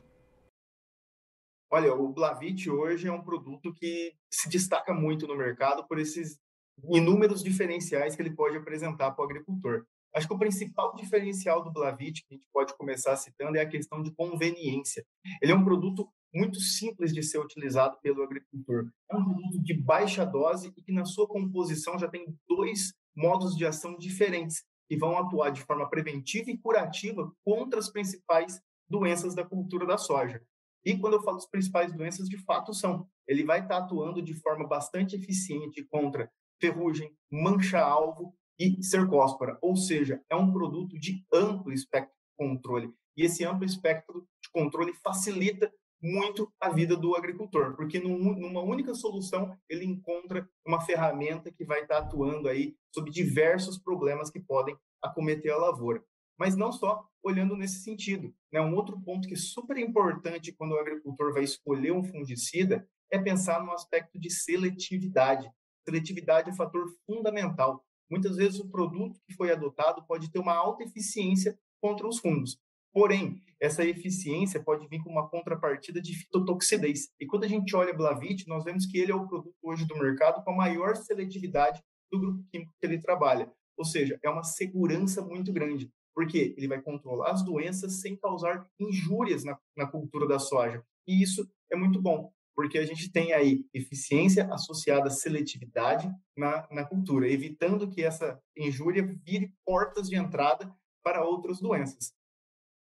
Olha, 1.69 1.93
o 1.93 2.08
Blavit 2.08 2.69
hoje 2.69 3.10
é 3.10 3.12
um 3.12 3.21
produto 3.21 3.73
que 3.73 4.13
se 4.32 4.47
destaca 4.47 4.93
muito 4.93 5.27
no 5.27 5.36
mercado 5.36 5.86
por 5.86 5.99
esses 5.99 6.39
inúmeros 6.89 7.43
diferenciais 7.43 8.15
que 8.15 8.21
ele 8.21 8.35
pode 8.35 8.57
apresentar 8.57 9.11
para 9.11 9.21
o 9.21 9.25
agricultor. 9.25 9.85
Acho 10.13 10.27
que 10.27 10.33
o 10.33 10.39
principal 10.39 10.93
diferencial 10.95 11.63
do 11.63 11.71
Blavit, 11.71 12.25
que 12.25 12.33
a 12.33 12.37
gente 12.37 12.47
pode 12.51 12.75
começar 12.77 13.15
citando, 13.15 13.57
é 13.57 13.61
a 13.61 13.69
questão 13.69 14.03
de 14.03 14.11
conveniência. 14.11 15.05
Ele 15.41 15.53
é 15.53 15.55
um 15.55 15.63
produto 15.63 16.09
muito 16.33 16.59
simples 16.59 17.13
de 17.13 17.23
ser 17.23 17.39
utilizado 17.39 17.97
pelo 18.01 18.23
agricultor. 18.23 18.89
É 19.09 19.15
um 19.15 19.23
produto 19.23 19.61
de 19.61 19.73
baixa 19.73 20.25
dose 20.25 20.73
e 20.75 20.81
que, 20.81 20.91
na 20.91 21.05
sua 21.05 21.27
composição, 21.27 21.97
já 21.97 22.07
tem 22.07 22.25
dois 22.47 22.93
modos 23.15 23.55
de 23.55 23.65
ação 23.65 23.97
diferentes, 23.97 24.63
que 24.89 24.97
vão 24.97 25.17
atuar 25.17 25.49
de 25.49 25.61
forma 25.61 25.89
preventiva 25.89 26.51
e 26.51 26.57
curativa 26.57 27.31
contra 27.45 27.79
as 27.79 27.89
principais 27.89 28.61
doenças 28.89 29.33
da 29.33 29.45
cultura 29.45 29.85
da 29.85 29.97
soja. 29.97 30.41
E 30.83 30.97
quando 30.97 31.13
eu 31.13 31.23
falo 31.23 31.37
das 31.37 31.49
principais 31.49 31.93
doenças, 31.93 32.27
de 32.27 32.37
fato 32.37 32.73
são. 32.73 33.07
Ele 33.27 33.45
vai 33.45 33.61
estar 33.61 33.77
atuando 33.77 34.21
de 34.21 34.33
forma 34.33 34.67
bastante 34.67 35.15
eficiente 35.15 35.85
contra 35.85 36.29
ferrugem, 36.62 37.12
mancha-alvo 37.30 38.34
e 38.60 38.82
cercóspora, 38.84 39.58
ou 39.62 39.76
seja, 39.76 40.21
é 40.30 40.36
um 40.36 40.54
produto 40.54 40.97
de 40.97 41.26
amplo 41.34 41.74
espectro 41.74 42.13
de 42.13 42.38
controle. 42.38 42.93
E 43.17 43.24
esse 43.24 43.43
amplo 43.43 43.65
espectro 43.65 44.21
de 44.41 44.50
controle 44.54 44.93
facilita 45.04 45.69
muito 46.02 46.52
a 46.60 46.69
vida 46.69 46.95
do 46.95 47.15
agricultor, 47.15 47.76
porque 47.76 48.00
numa 48.00 48.62
única 48.62 48.93
solução 48.93 49.56
ele 49.69 49.86
encontra 49.86 50.47
uma 50.65 50.82
ferramenta 50.82 51.52
que 51.52 51.65
vai 51.65 51.82
estar 51.82 52.00
atuando 52.00 52.47
aí 52.47 52.76
sobre 52.93 53.12
diversos 53.12 53.78
problemas 53.78 54.30
que 54.30 54.39
podem 54.39 54.76
acometer 55.02 55.52
a 55.52 55.58
lavoura. 55.58 56.04
Mas 56.38 56.56
não 56.56 56.71
só 56.71 57.06
olhando 57.24 57.56
nesse 57.56 57.84
sentido. 57.84 58.34
Né? 58.52 58.60
Um 58.60 58.76
outro 58.76 59.00
ponto 59.00 59.28
que 59.28 59.36
é 59.36 59.38
super 59.38 59.78
importante 59.78 60.52
quando 60.52 60.71
o 60.71 60.80
agricultor 60.80 61.34
vai 61.34 61.43
escolher 61.43 61.91
um 61.91 62.04
fungicida 62.04 62.88
é 63.12 63.19
pensar 63.19 63.63
no 63.63 63.71
aspecto 63.71 64.19
de 64.19 64.30
seletividade. 64.30 65.52
Seletividade 65.87 66.49
é 66.49 66.53
um 66.53 66.55
fator 66.55 66.85
fundamental. 67.05 67.83
Muitas 68.09 68.35
vezes 68.35 68.59
o 68.59 68.69
produto 68.69 69.19
que 69.25 69.33
foi 69.33 69.51
adotado 69.51 70.05
pode 70.05 70.31
ter 70.31 70.39
uma 70.39 70.53
alta 70.53 70.83
eficiência 70.83 71.57
contra 71.81 72.07
os 72.07 72.19
fungos. 72.19 72.59
Porém, 72.93 73.41
essa 73.59 73.85
eficiência 73.85 74.61
pode 74.61 74.85
vir 74.87 75.01
com 75.01 75.09
uma 75.09 75.29
contrapartida 75.29 76.01
de 76.01 76.13
fitotoxidez. 76.13 77.09
E 77.19 77.25
quando 77.25 77.45
a 77.45 77.47
gente 77.47 77.73
olha 77.75 77.93
Blavit, 77.93 78.47
nós 78.47 78.65
vemos 78.65 78.85
que 78.85 78.97
ele 78.97 79.11
é 79.11 79.15
o 79.15 79.27
produto 79.27 79.55
hoje 79.63 79.85
do 79.85 79.97
mercado 79.97 80.43
com 80.43 80.51
a 80.51 80.55
maior 80.55 80.95
seletividade 80.97 81.81
do 82.11 82.19
grupo 82.19 82.43
químico 82.51 82.73
que 82.79 82.85
ele 82.85 82.99
trabalha. 82.99 83.51
Ou 83.77 83.85
seja, 83.85 84.19
é 84.21 84.29
uma 84.29 84.43
segurança 84.43 85.25
muito 85.25 85.53
grande, 85.53 85.89
porque 86.13 86.53
ele 86.57 86.67
vai 86.67 86.81
controlar 86.81 87.31
as 87.31 87.43
doenças 87.43 88.01
sem 88.01 88.17
causar 88.17 88.67
injúrias 88.77 89.45
na, 89.45 89.57
na 89.77 89.87
cultura 89.87 90.27
da 90.27 90.37
soja. 90.37 90.83
E 91.07 91.23
isso 91.23 91.49
é 91.71 91.77
muito 91.77 92.01
bom 92.01 92.29
porque 92.55 92.77
a 92.77 92.85
gente 92.85 93.11
tem 93.11 93.33
aí 93.33 93.65
eficiência 93.73 94.47
associada 94.53 95.07
à 95.07 95.11
seletividade 95.11 96.11
na, 96.37 96.67
na 96.71 96.85
cultura, 96.85 97.29
evitando 97.29 97.89
que 97.89 98.03
essa 98.03 98.41
injúria 98.57 99.03
vire 99.23 99.53
portas 99.65 100.07
de 100.09 100.15
entrada 100.15 100.73
para 101.03 101.23
outras 101.23 101.59
doenças. 101.59 102.13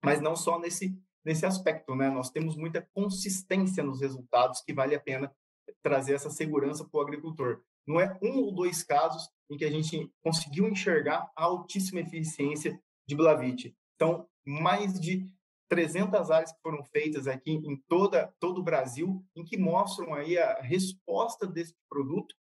Mas 0.05 0.21
não 0.21 0.37
só 0.37 0.59
nesse, 0.59 0.97
nesse 1.25 1.45
aspecto, 1.45 1.95
né? 1.95 2.11
Nós 2.11 2.31
temos 2.31 2.57
muita 2.57 2.89
consistência 2.95 3.83
nos 3.83 4.01
resultados 4.01 4.61
que 4.61 4.73
vale 4.73 4.95
a 4.95 5.01
pena 5.01 5.35
trazer 5.83 6.15
essa 6.15 6.31
segurança 6.31 6.85
para 6.85 6.99
o 6.99 7.03
agricultor. 7.03 7.63
Não 7.87 8.01
é 8.01 8.19
um 8.23 8.39
ou 8.39 8.55
dois 8.55 8.83
casos 8.83 9.29
em 9.51 9.57
que 9.57 9.65
a 9.65 9.71
gente 9.71 10.11
conseguiu 10.23 10.69
enxergar 10.69 11.31
a 11.37 11.45
altíssima 11.45 12.01
eficiência 12.01 12.81
de 13.09 13.15
Blavit. 13.15 13.75
Então, 13.95 14.29
mais 14.45 14.99
de 15.01 15.29
300 15.69 16.31
áreas 16.31 16.53
que 16.53 16.61
foram 16.63 16.83
feitas 16.85 17.27
aqui 17.27 17.53
em 17.53 17.77
toda, 17.89 18.33
todo 18.39 18.61
o 18.61 18.65
Brasil, 18.65 19.25
em 19.35 19.45
que 19.45 19.57
mostram 19.57 20.15
aí 20.15 20.39
a 20.39 20.61
resposta 20.61 21.47
desse 21.47 21.75
produto 21.89 22.35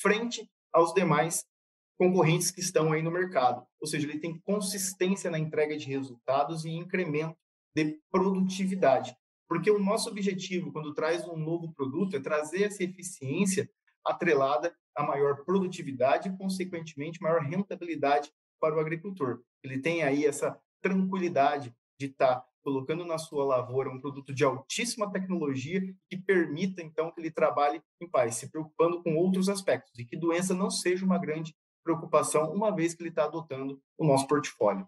frente 0.00 0.50
aos 0.72 0.92
demais 0.92 1.46
concorrentes 1.98 2.50
que 2.50 2.60
estão 2.60 2.92
aí 2.92 3.02
no 3.02 3.10
mercado. 3.10 3.66
Ou 3.80 3.86
seja, 3.86 4.06
ele 4.06 4.18
tem 4.18 4.38
consistência 4.40 5.30
na 5.30 5.38
entrega 5.38 5.76
de 5.76 5.86
resultados 5.86 6.64
e 6.64 6.70
incremento 6.70 7.36
de 7.74 7.98
produtividade. 8.10 9.16
Porque 9.48 9.70
o 9.70 9.78
nosso 9.78 10.10
objetivo, 10.10 10.72
quando 10.72 10.94
traz 10.94 11.26
um 11.26 11.36
novo 11.36 11.72
produto, 11.72 12.16
é 12.16 12.20
trazer 12.20 12.64
essa 12.64 12.82
eficiência 12.82 13.68
atrelada 14.04 14.74
a 14.94 15.02
maior 15.02 15.44
produtividade 15.44 16.28
e, 16.28 16.36
consequentemente, 16.36 17.22
maior 17.22 17.42
rentabilidade 17.42 18.32
para 18.60 18.74
o 18.74 18.80
agricultor. 18.80 19.42
Ele 19.62 19.78
tem 19.78 20.02
aí 20.02 20.24
essa 20.24 20.58
tranquilidade 20.82 21.74
de 21.98 22.06
estar 22.06 22.36
tá 22.36 22.46
colocando 22.66 23.04
na 23.04 23.16
sua 23.16 23.44
lavoura 23.44 23.88
um 23.88 24.00
produto 24.00 24.34
de 24.34 24.42
altíssima 24.42 25.08
tecnologia 25.08 25.80
que 26.10 26.16
permita, 26.16 26.82
então, 26.82 27.12
que 27.12 27.20
ele 27.20 27.30
trabalhe 27.30 27.80
em 28.00 28.10
paz, 28.10 28.34
se 28.34 28.50
preocupando 28.50 29.00
com 29.04 29.14
outros 29.14 29.48
aspectos 29.48 29.96
e 30.00 30.04
que 30.04 30.16
doença 30.16 30.52
não 30.52 30.68
seja 30.68 31.06
uma 31.06 31.16
grande 31.16 31.54
preocupação, 31.84 32.52
uma 32.52 32.74
vez 32.74 32.92
que 32.92 33.04
ele 33.04 33.10
está 33.10 33.26
adotando 33.26 33.80
o 33.96 34.04
nosso 34.04 34.26
portfólio. 34.26 34.84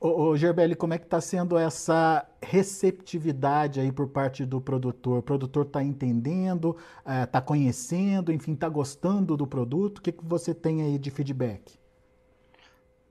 Ô, 0.00 0.22
ô 0.22 0.36
Gerbelli, 0.36 0.74
como 0.74 0.92
é 0.92 0.98
que 0.98 1.04
está 1.04 1.20
sendo 1.20 1.56
essa 1.56 2.28
receptividade 2.42 3.78
aí 3.78 3.92
por 3.92 4.08
parte 4.08 4.44
do 4.44 4.60
produtor? 4.60 5.20
O 5.20 5.22
produtor 5.22 5.66
está 5.66 5.80
entendendo, 5.80 6.76
está 6.98 7.38
eh, 7.38 7.42
conhecendo, 7.42 8.32
enfim, 8.32 8.54
está 8.54 8.68
gostando 8.68 9.36
do 9.36 9.46
produto? 9.46 9.98
O 9.98 10.02
que, 10.02 10.10
que 10.10 10.24
você 10.24 10.52
tem 10.52 10.82
aí 10.82 10.98
de 10.98 11.12
feedback? 11.12 11.78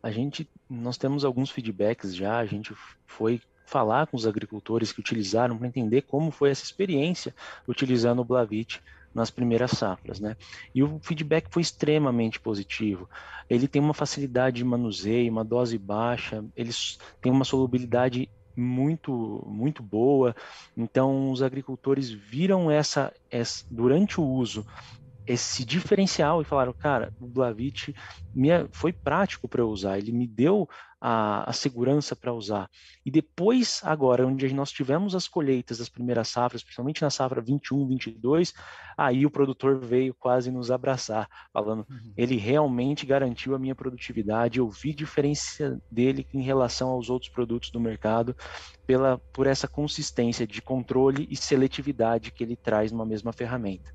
A 0.03 0.11
gente, 0.11 0.49
nós 0.69 0.97
temos 0.97 1.23
alguns 1.23 1.49
feedbacks 1.49 2.13
já, 2.13 2.37
a 2.37 2.45
gente 2.45 2.73
foi 3.05 3.41
falar 3.67 4.07
com 4.07 4.15
os 4.15 4.25
agricultores 4.25 4.93
que 4.93 5.01
utilizaram 5.01 5.57
para 5.57 5.67
entender 5.67 6.03
como 6.03 6.31
foi 6.31 6.49
essa 6.49 6.63
experiência 6.63 7.35
utilizando 7.67 8.19
o 8.19 8.25
Blavit 8.25 8.81
nas 9.13 9.29
primeiras 9.29 9.71
safras, 9.71 10.21
né? 10.21 10.37
E 10.73 10.81
o 10.81 10.99
feedback 11.01 11.47
foi 11.49 11.61
extremamente 11.61 12.39
positivo. 12.39 13.09
Ele 13.49 13.67
tem 13.67 13.81
uma 13.81 13.93
facilidade 13.93 14.57
de 14.57 14.63
manuseio, 14.63 15.31
uma 15.31 15.43
dose 15.43 15.77
baixa, 15.77 16.45
eles 16.55 16.97
têm 17.21 17.31
uma 17.31 17.43
solubilidade 17.43 18.29
muito 18.55 19.45
muito 19.45 19.83
boa. 19.83 20.33
Então 20.75 21.29
os 21.29 21.41
agricultores 21.41 22.09
viram 22.09 22.71
essa, 22.71 23.13
essa 23.29 23.65
durante 23.69 24.21
o 24.21 24.23
uso 24.23 24.65
esse 25.27 25.65
diferencial 25.65 26.41
e 26.41 26.45
falaram, 26.45 26.71
cara, 26.71 27.13
o 27.19 27.27
Blavit 27.27 27.93
foi 28.71 28.93
prático 28.93 29.45
para 29.47 29.61
eu 29.61 29.69
usar, 29.69 29.97
ele 29.97 30.13
me 30.13 30.25
deu 30.25 30.69
a, 30.99 31.49
a 31.49 31.53
segurança 31.53 32.15
para 32.15 32.33
usar. 32.33 32.69
E 33.05 33.11
depois, 33.11 33.81
agora, 33.83 34.25
onde 34.25 34.51
nós 34.53 34.71
tivemos 34.71 35.15
as 35.15 35.27
colheitas 35.27 35.77
das 35.77 35.89
primeiras 35.89 36.29
safras, 36.29 36.63
principalmente 36.63 37.01
na 37.01 37.09
safra 37.09 37.41
21, 37.41 37.87
22, 37.87 38.53
aí 38.97 39.25
o 39.25 39.31
produtor 39.31 39.79
veio 39.79 40.13
quase 40.15 40.51
nos 40.51 40.71
abraçar, 40.71 41.29
falando, 41.53 41.85
uhum. 41.89 42.13
ele 42.17 42.35
realmente 42.35 43.05
garantiu 43.05 43.53
a 43.53 43.59
minha 43.59 43.75
produtividade, 43.75 44.59
eu 44.59 44.69
vi 44.69 44.93
diferença 44.93 45.79
dele 45.91 46.27
em 46.33 46.41
relação 46.41 46.89
aos 46.89 47.09
outros 47.09 47.31
produtos 47.31 47.69
do 47.69 47.79
mercado, 47.79 48.35
pela, 48.85 49.19
por 49.31 49.45
essa 49.45 49.67
consistência 49.67 50.47
de 50.47 50.61
controle 50.61 51.27
e 51.29 51.35
seletividade 51.35 52.31
que 52.31 52.43
ele 52.43 52.55
traz 52.55 52.91
numa 52.91 53.05
mesma 53.05 53.31
ferramenta. 53.31 53.93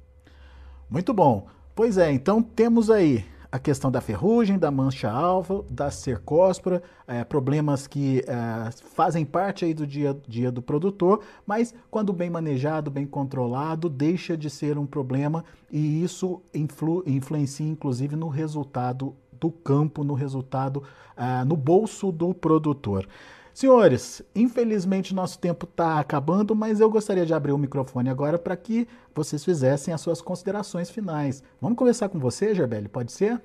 Muito 0.88 1.12
bom. 1.12 1.48
Pois 1.74 1.96
é, 1.96 2.12
então 2.12 2.42
temos 2.42 2.90
aí 2.90 3.24
a 3.52 3.58
questão 3.58 3.90
da 3.90 4.00
ferrugem, 4.00 4.58
da 4.58 4.70
mancha 4.70 5.10
alva, 5.10 5.62
da 5.68 5.90
cercóspora, 5.90 6.82
é, 7.06 7.22
problemas 7.22 7.86
que 7.86 8.20
é, 8.20 8.70
fazem 8.94 9.26
parte 9.26 9.66
aí 9.66 9.74
do 9.74 9.86
dia 9.86 10.12
a 10.12 10.16
dia 10.26 10.50
do 10.50 10.62
produtor, 10.62 11.20
mas 11.46 11.74
quando 11.90 12.14
bem 12.14 12.30
manejado, 12.30 12.90
bem 12.90 13.06
controlado, 13.06 13.90
deixa 13.90 14.38
de 14.38 14.48
ser 14.48 14.78
um 14.78 14.86
problema 14.86 15.44
e 15.70 16.02
isso 16.02 16.40
influ, 16.54 17.04
influencia 17.06 17.68
inclusive 17.68 18.16
no 18.16 18.28
resultado 18.28 19.14
do 19.30 19.50
campo, 19.50 20.02
no 20.02 20.14
resultado, 20.14 20.82
é, 21.14 21.44
no 21.44 21.54
bolso 21.54 22.10
do 22.10 22.32
produtor. 22.32 23.06
Senhores, 23.54 24.22
infelizmente 24.34 25.14
nosso 25.14 25.38
tempo 25.38 25.66
está 25.66 26.00
acabando, 26.00 26.54
mas 26.54 26.80
eu 26.80 26.88
gostaria 26.88 27.26
de 27.26 27.34
abrir 27.34 27.52
o 27.52 27.58
microfone 27.58 28.08
agora 28.08 28.38
para 28.38 28.56
que 28.56 28.88
vocês 29.14 29.44
fizessem 29.44 29.92
as 29.92 30.00
suas 30.00 30.22
considerações 30.22 30.88
finais. 30.88 31.42
Vamos 31.60 31.76
começar 31.76 32.08
com 32.08 32.18
você, 32.18 32.54
Gerbelli, 32.54 32.88
pode 32.88 33.12
ser? 33.12 33.40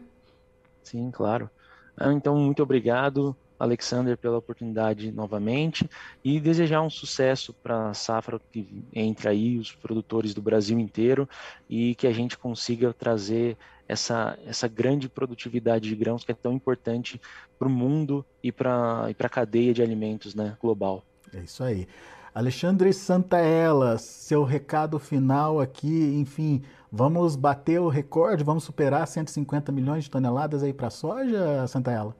Sim, 0.82 1.12
claro. 1.12 1.50
Ah, 1.98 2.13
então, 2.13 2.38
muito 2.38 2.63
obrigado, 2.63 3.36
Alexander, 3.60 4.17
pela 4.17 4.38
oportunidade 4.38 5.12
novamente 5.12 5.89
e 6.24 6.39
desejar 6.39 6.82
um 6.82 6.89
sucesso 6.89 7.54
para 7.54 7.89
a 7.89 7.93
safra 7.93 8.39
que 8.52 8.86
entra 8.93 9.32
aí, 9.32 9.58
os 9.58 9.74
produtores 9.74 10.34
do 10.34 10.41
Brasil 10.41 10.80
inteiro 10.80 11.28
e 11.70 11.96
que 11.96 12.08
a 12.08 12.13
gente 12.13 12.38
consiga 12.38 12.93
trazer 12.93 13.58
essa, 13.88 14.38
essa 14.45 14.67
grande 14.67 15.08
produtividade 15.08 15.89
de 15.89 15.95
grãos 15.95 16.23
que 16.23 16.32
é 16.32 16.36
tão 16.36 16.54
importante 16.54 17.19
para 17.58 17.67
o 17.67 17.71
mundo 17.71 18.26
e 18.43 18.52
para 18.52 19.08
e 19.10 19.26
a 19.26 19.30
cadeia 19.30 19.73
de 19.73 19.82
alimentos 19.82 20.36
né, 20.36 20.58
global. 20.62 21.04
É 21.34 21.39
isso 21.39 21.63
aí. 21.63 21.88
Alexandre 22.34 22.93
Santaella, 22.93 23.97
seu 23.97 24.43
recado 24.43 25.00
final 25.00 25.60
aqui, 25.60 26.15
enfim, 26.19 26.62
vamos 26.91 27.36
bater 27.36 27.80
o 27.80 27.89
recorde, 27.89 28.43
vamos 28.43 28.63
superar 28.63 29.08
150 29.08 29.71
milhões 29.71 30.04
de 30.04 30.12
toneladas 30.12 30.62
aí 30.62 30.71
para 30.71 30.88
a 30.88 30.91
soja, 30.91 31.65
Santaella? 31.67 32.15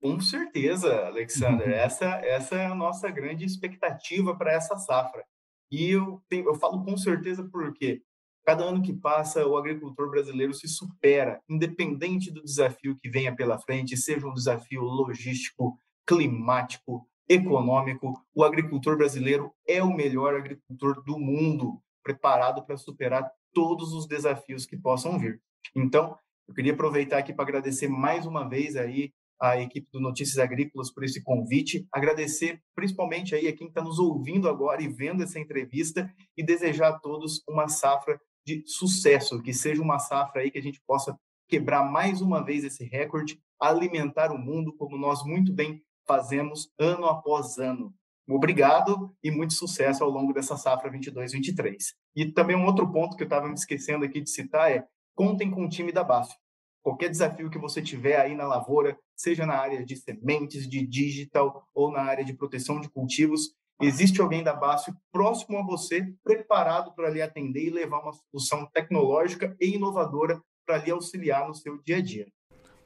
Com 0.00 0.20
certeza, 0.20 1.06
Alexander. 1.06 1.68
essa, 1.74 2.04
essa 2.04 2.56
é 2.56 2.66
a 2.66 2.74
nossa 2.74 3.08
grande 3.08 3.44
expectativa 3.44 4.36
para 4.36 4.52
essa 4.52 4.76
safra. 4.76 5.24
E 5.70 5.90
eu, 5.90 6.22
tenho, 6.28 6.48
eu 6.48 6.54
falo 6.54 6.84
com 6.84 6.96
certeza 6.96 7.48
porque 7.50 8.02
Cada 8.46 8.62
ano 8.62 8.80
que 8.80 8.92
passa, 8.92 9.44
o 9.44 9.56
agricultor 9.56 10.08
brasileiro 10.08 10.54
se 10.54 10.68
supera, 10.68 11.42
independente 11.48 12.30
do 12.30 12.44
desafio 12.44 12.96
que 12.96 13.10
venha 13.10 13.34
pela 13.34 13.58
frente, 13.58 13.96
seja 13.96 14.24
um 14.24 14.32
desafio 14.32 14.82
logístico, 14.82 15.76
climático, 16.06 17.04
econômico. 17.28 18.24
O 18.32 18.44
agricultor 18.44 18.96
brasileiro 18.96 19.52
é 19.66 19.82
o 19.82 19.92
melhor 19.92 20.36
agricultor 20.36 21.02
do 21.02 21.18
mundo, 21.18 21.82
preparado 22.04 22.64
para 22.64 22.76
superar 22.76 23.28
todos 23.52 23.92
os 23.92 24.06
desafios 24.06 24.64
que 24.64 24.76
possam 24.76 25.18
vir. 25.18 25.42
Então, 25.74 26.16
eu 26.46 26.54
queria 26.54 26.72
aproveitar 26.72 27.18
aqui 27.18 27.32
para 27.32 27.42
agradecer 27.42 27.88
mais 27.88 28.26
uma 28.26 28.48
vez 28.48 28.76
aí 28.76 29.12
a 29.40 29.60
equipe 29.60 29.88
do 29.92 30.00
Notícias 30.00 30.38
Agrícolas 30.38 30.92
por 30.92 31.02
esse 31.02 31.20
convite, 31.20 31.84
agradecer 31.92 32.62
principalmente 32.76 33.34
aí 33.34 33.48
a 33.48 33.52
quem 33.52 33.66
está 33.66 33.82
nos 33.82 33.98
ouvindo 33.98 34.48
agora 34.48 34.80
e 34.80 34.88
vendo 34.88 35.24
essa 35.24 35.40
entrevista 35.40 36.08
e 36.36 36.44
desejar 36.44 36.90
a 36.90 36.98
todos 36.98 37.42
uma 37.48 37.66
safra 37.66 38.20
de 38.46 38.62
sucesso, 38.64 39.42
que 39.42 39.52
seja 39.52 39.82
uma 39.82 39.98
safra 39.98 40.40
aí 40.40 40.50
que 40.50 40.58
a 40.58 40.62
gente 40.62 40.80
possa 40.86 41.18
quebrar 41.48 41.84
mais 41.84 42.20
uma 42.20 42.44
vez 42.44 42.62
esse 42.62 42.84
recorde, 42.84 43.40
alimentar 43.60 44.30
o 44.30 44.38
mundo 44.38 44.72
como 44.76 44.96
nós 44.96 45.24
muito 45.24 45.52
bem 45.52 45.82
fazemos 46.06 46.70
ano 46.78 47.06
após 47.06 47.58
ano. 47.58 47.92
Obrigado 48.28 49.14
e 49.22 49.30
muito 49.30 49.54
sucesso 49.54 50.02
ao 50.02 50.10
longo 50.10 50.32
dessa 50.32 50.56
safra 50.56 50.90
22-23. 50.90 51.76
E 52.14 52.32
também 52.32 52.56
um 52.56 52.64
outro 52.64 52.90
ponto 52.90 53.16
que 53.16 53.22
eu 53.22 53.26
estava 53.26 53.48
me 53.48 53.54
esquecendo 53.54 54.04
aqui 54.04 54.20
de 54.20 54.30
citar 54.30 54.70
é 54.70 54.86
contem 55.14 55.50
com 55.50 55.64
o 55.64 55.68
time 55.68 55.92
da 55.92 56.04
BASF. 56.04 56.34
Qualquer 56.82 57.08
desafio 57.08 57.50
que 57.50 57.58
você 57.58 57.82
tiver 57.82 58.20
aí 58.20 58.34
na 58.34 58.46
lavoura, 58.46 58.96
seja 59.16 59.44
na 59.44 59.54
área 59.54 59.84
de 59.84 59.96
sementes, 59.96 60.68
de 60.68 60.86
digital 60.86 61.68
ou 61.74 61.90
na 61.90 62.02
área 62.02 62.24
de 62.24 62.32
proteção 62.32 62.80
de 62.80 62.88
cultivos, 62.88 63.52
Existe 63.80 64.20
alguém 64.20 64.42
da 64.42 64.54
base 64.54 64.92
próximo 65.12 65.58
a 65.58 65.62
você, 65.62 66.06
preparado 66.24 66.94
para 66.94 67.10
lhe 67.10 67.20
atender 67.20 67.66
e 67.66 67.70
levar 67.70 68.00
uma 68.00 68.12
solução 68.12 68.66
tecnológica 68.72 69.54
e 69.60 69.74
inovadora 69.74 70.40
para 70.66 70.78
lhe 70.78 70.90
auxiliar 70.90 71.46
no 71.46 71.54
seu 71.54 71.78
dia 71.82 71.98
a 71.98 72.00
dia. 72.00 72.26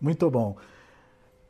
Muito 0.00 0.29
bom. 0.31 0.57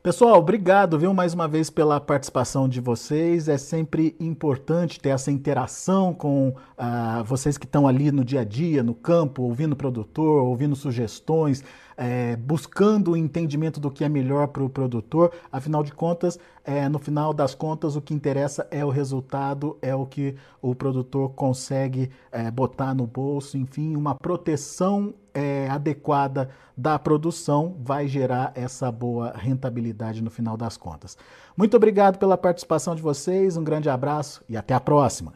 Pessoal, 0.02 0.38
obrigado, 0.38 0.98
viu, 0.98 1.12
mais 1.12 1.34
uma 1.34 1.46
vez 1.46 1.68
pela 1.68 2.00
participação 2.00 2.66
de 2.66 2.80
vocês. 2.80 3.48
É 3.48 3.58
sempre 3.58 4.16
importante 4.18 4.98
ter 4.98 5.10
essa 5.10 5.30
interação 5.30 6.14
com 6.14 6.48
uh, 6.48 7.22
vocês 7.22 7.58
que 7.58 7.66
estão 7.66 7.86
ali 7.86 8.10
no 8.10 8.24
dia 8.24 8.40
a 8.40 8.44
dia, 8.44 8.82
no 8.82 8.94
campo, 8.94 9.42
ouvindo 9.42 9.74
o 9.74 9.76
produtor, 9.76 10.42
ouvindo 10.42 10.74
sugestões, 10.74 11.62
é, 12.00 12.34
buscando 12.34 13.10
o 13.10 13.16
entendimento 13.16 13.78
do 13.78 13.90
que 13.90 14.02
é 14.02 14.08
melhor 14.08 14.48
para 14.48 14.64
o 14.64 14.70
produtor. 14.70 15.30
Afinal 15.52 15.82
de 15.82 15.92
contas, 15.92 16.40
é, 16.64 16.88
no 16.88 16.98
final 16.98 17.34
das 17.34 17.54
contas, 17.54 17.94
o 17.94 18.00
que 18.00 18.14
interessa 18.14 18.66
é 18.70 18.82
o 18.82 18.88
resultado, 18.88 19.76
é 19.82 19.94
o 19.94 20.06
que 20.06 20.34
o 20.62 20.74
produtor 20.74 21.34
consegue 21.34 22.10
é, 22.32 22.50
botar 22.50 22.94
no 22.94 23.06
bolso, 23.06 23.58
enfim, 23.58 23.94
uma 23.96 24.14
proteção 24.14 25.12
é, 25.34 25.68
adequada 25.68 26.48
da 26.74 26.98
produção 26.98 27.76
vai 27.78 28.08
gerar 28.08 28.52
essa 28.54 28.90
boa 28.90 29.32
rentabilidade 29.36 30.22
no 30.22 30.30
final 30.30 30.56
das 30.56 30.78
contas. 30.78 31.18
Muito 31.54 31.76
obrigado 31.76 32.18
pela 32.18 32.38
participação 32.38 32.94
de 32.94 33.02
vocês, 33.02 33.58
um 33.58 33.62
grande 33.62 33.90
abraço 33.90 34.42
e 34.48 34.56
até 34.56 34.72
a 34.72 34.80
próxima. 34.80 35.34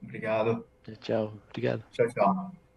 Obrigado. 0.00 0.64
Tchau. 1.00 1.32
Obrigado. 1.48 1.82
Tchau, 1.90 2.06
tchau. 2.06 2.69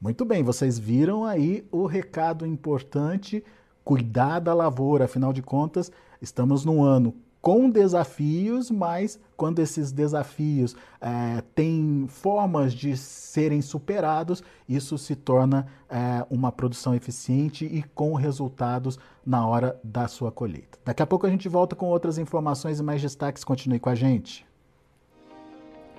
Muito 0.00 0.24
bem, 0.24 0.42
vocês 0.42 0.78
viram 0.78 1.24
aí 1.24 1.66
o 1.70 1.86
recado 1.86 2.46
importante, 2.46 3.42
cuidar 3.82 4.40
da 4.40 4.52
lavoura, 4.52 5.06
afinal 5.06 5.32
de 5.32 5.42
contas, 5.42 5.90
estamos 6.20 6.64
num 6.64 6.82
ano 6.82 7.14
com 7.46 7.70
desafios, 7.70 8.72
mas 8.72 9.20
quando 9.36 9.60
esses 9.60 9.92
desafios 9.92 10.74
é, 11.00 11.40
têm 11.54 12.06
formas 12.08 12.74
de 12.74 12.96
serem 12.96 13.62
superados, 13.62 14.42
isso 14.68 14.98
se 14.98 15.14
torna 15.14 15.64
é, 15.88 16.26
uma 16.28 16.50
produção 16.50 16.92
eficiente 16.92 17.64
e 17.64 17.84
com 17.84 18.14
resultados 18.14 18.98
na 19.24 19.46
hora 19.46 19.78
da 19.84 20.08
sua 20.08 20.32
colheita. 20.32 20.76
Daqui 20.84 21.04
a 21.04 21.06
pouco 21.06 21.24
a 21.24 21.30
gente 21.30 21.48
volta 21.48 21.76
com 21.76 21.86
outras 21.86 22.18
informações 22.18 22.80
e 22.80 22.82
mais 22.82 23.00
destaques. 23.00 23.44
Continue 23.44 23.78
com 23.78 23.90
a 23.90 23.94
gente. 23.94 24.44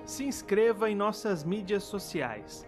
Se 0.04 0.24
inscreva 0.24 0.90
em 0.90 0.94
nossas 0.94 1.44
mídias 1.44 1.82
sociais. 1.82 2.67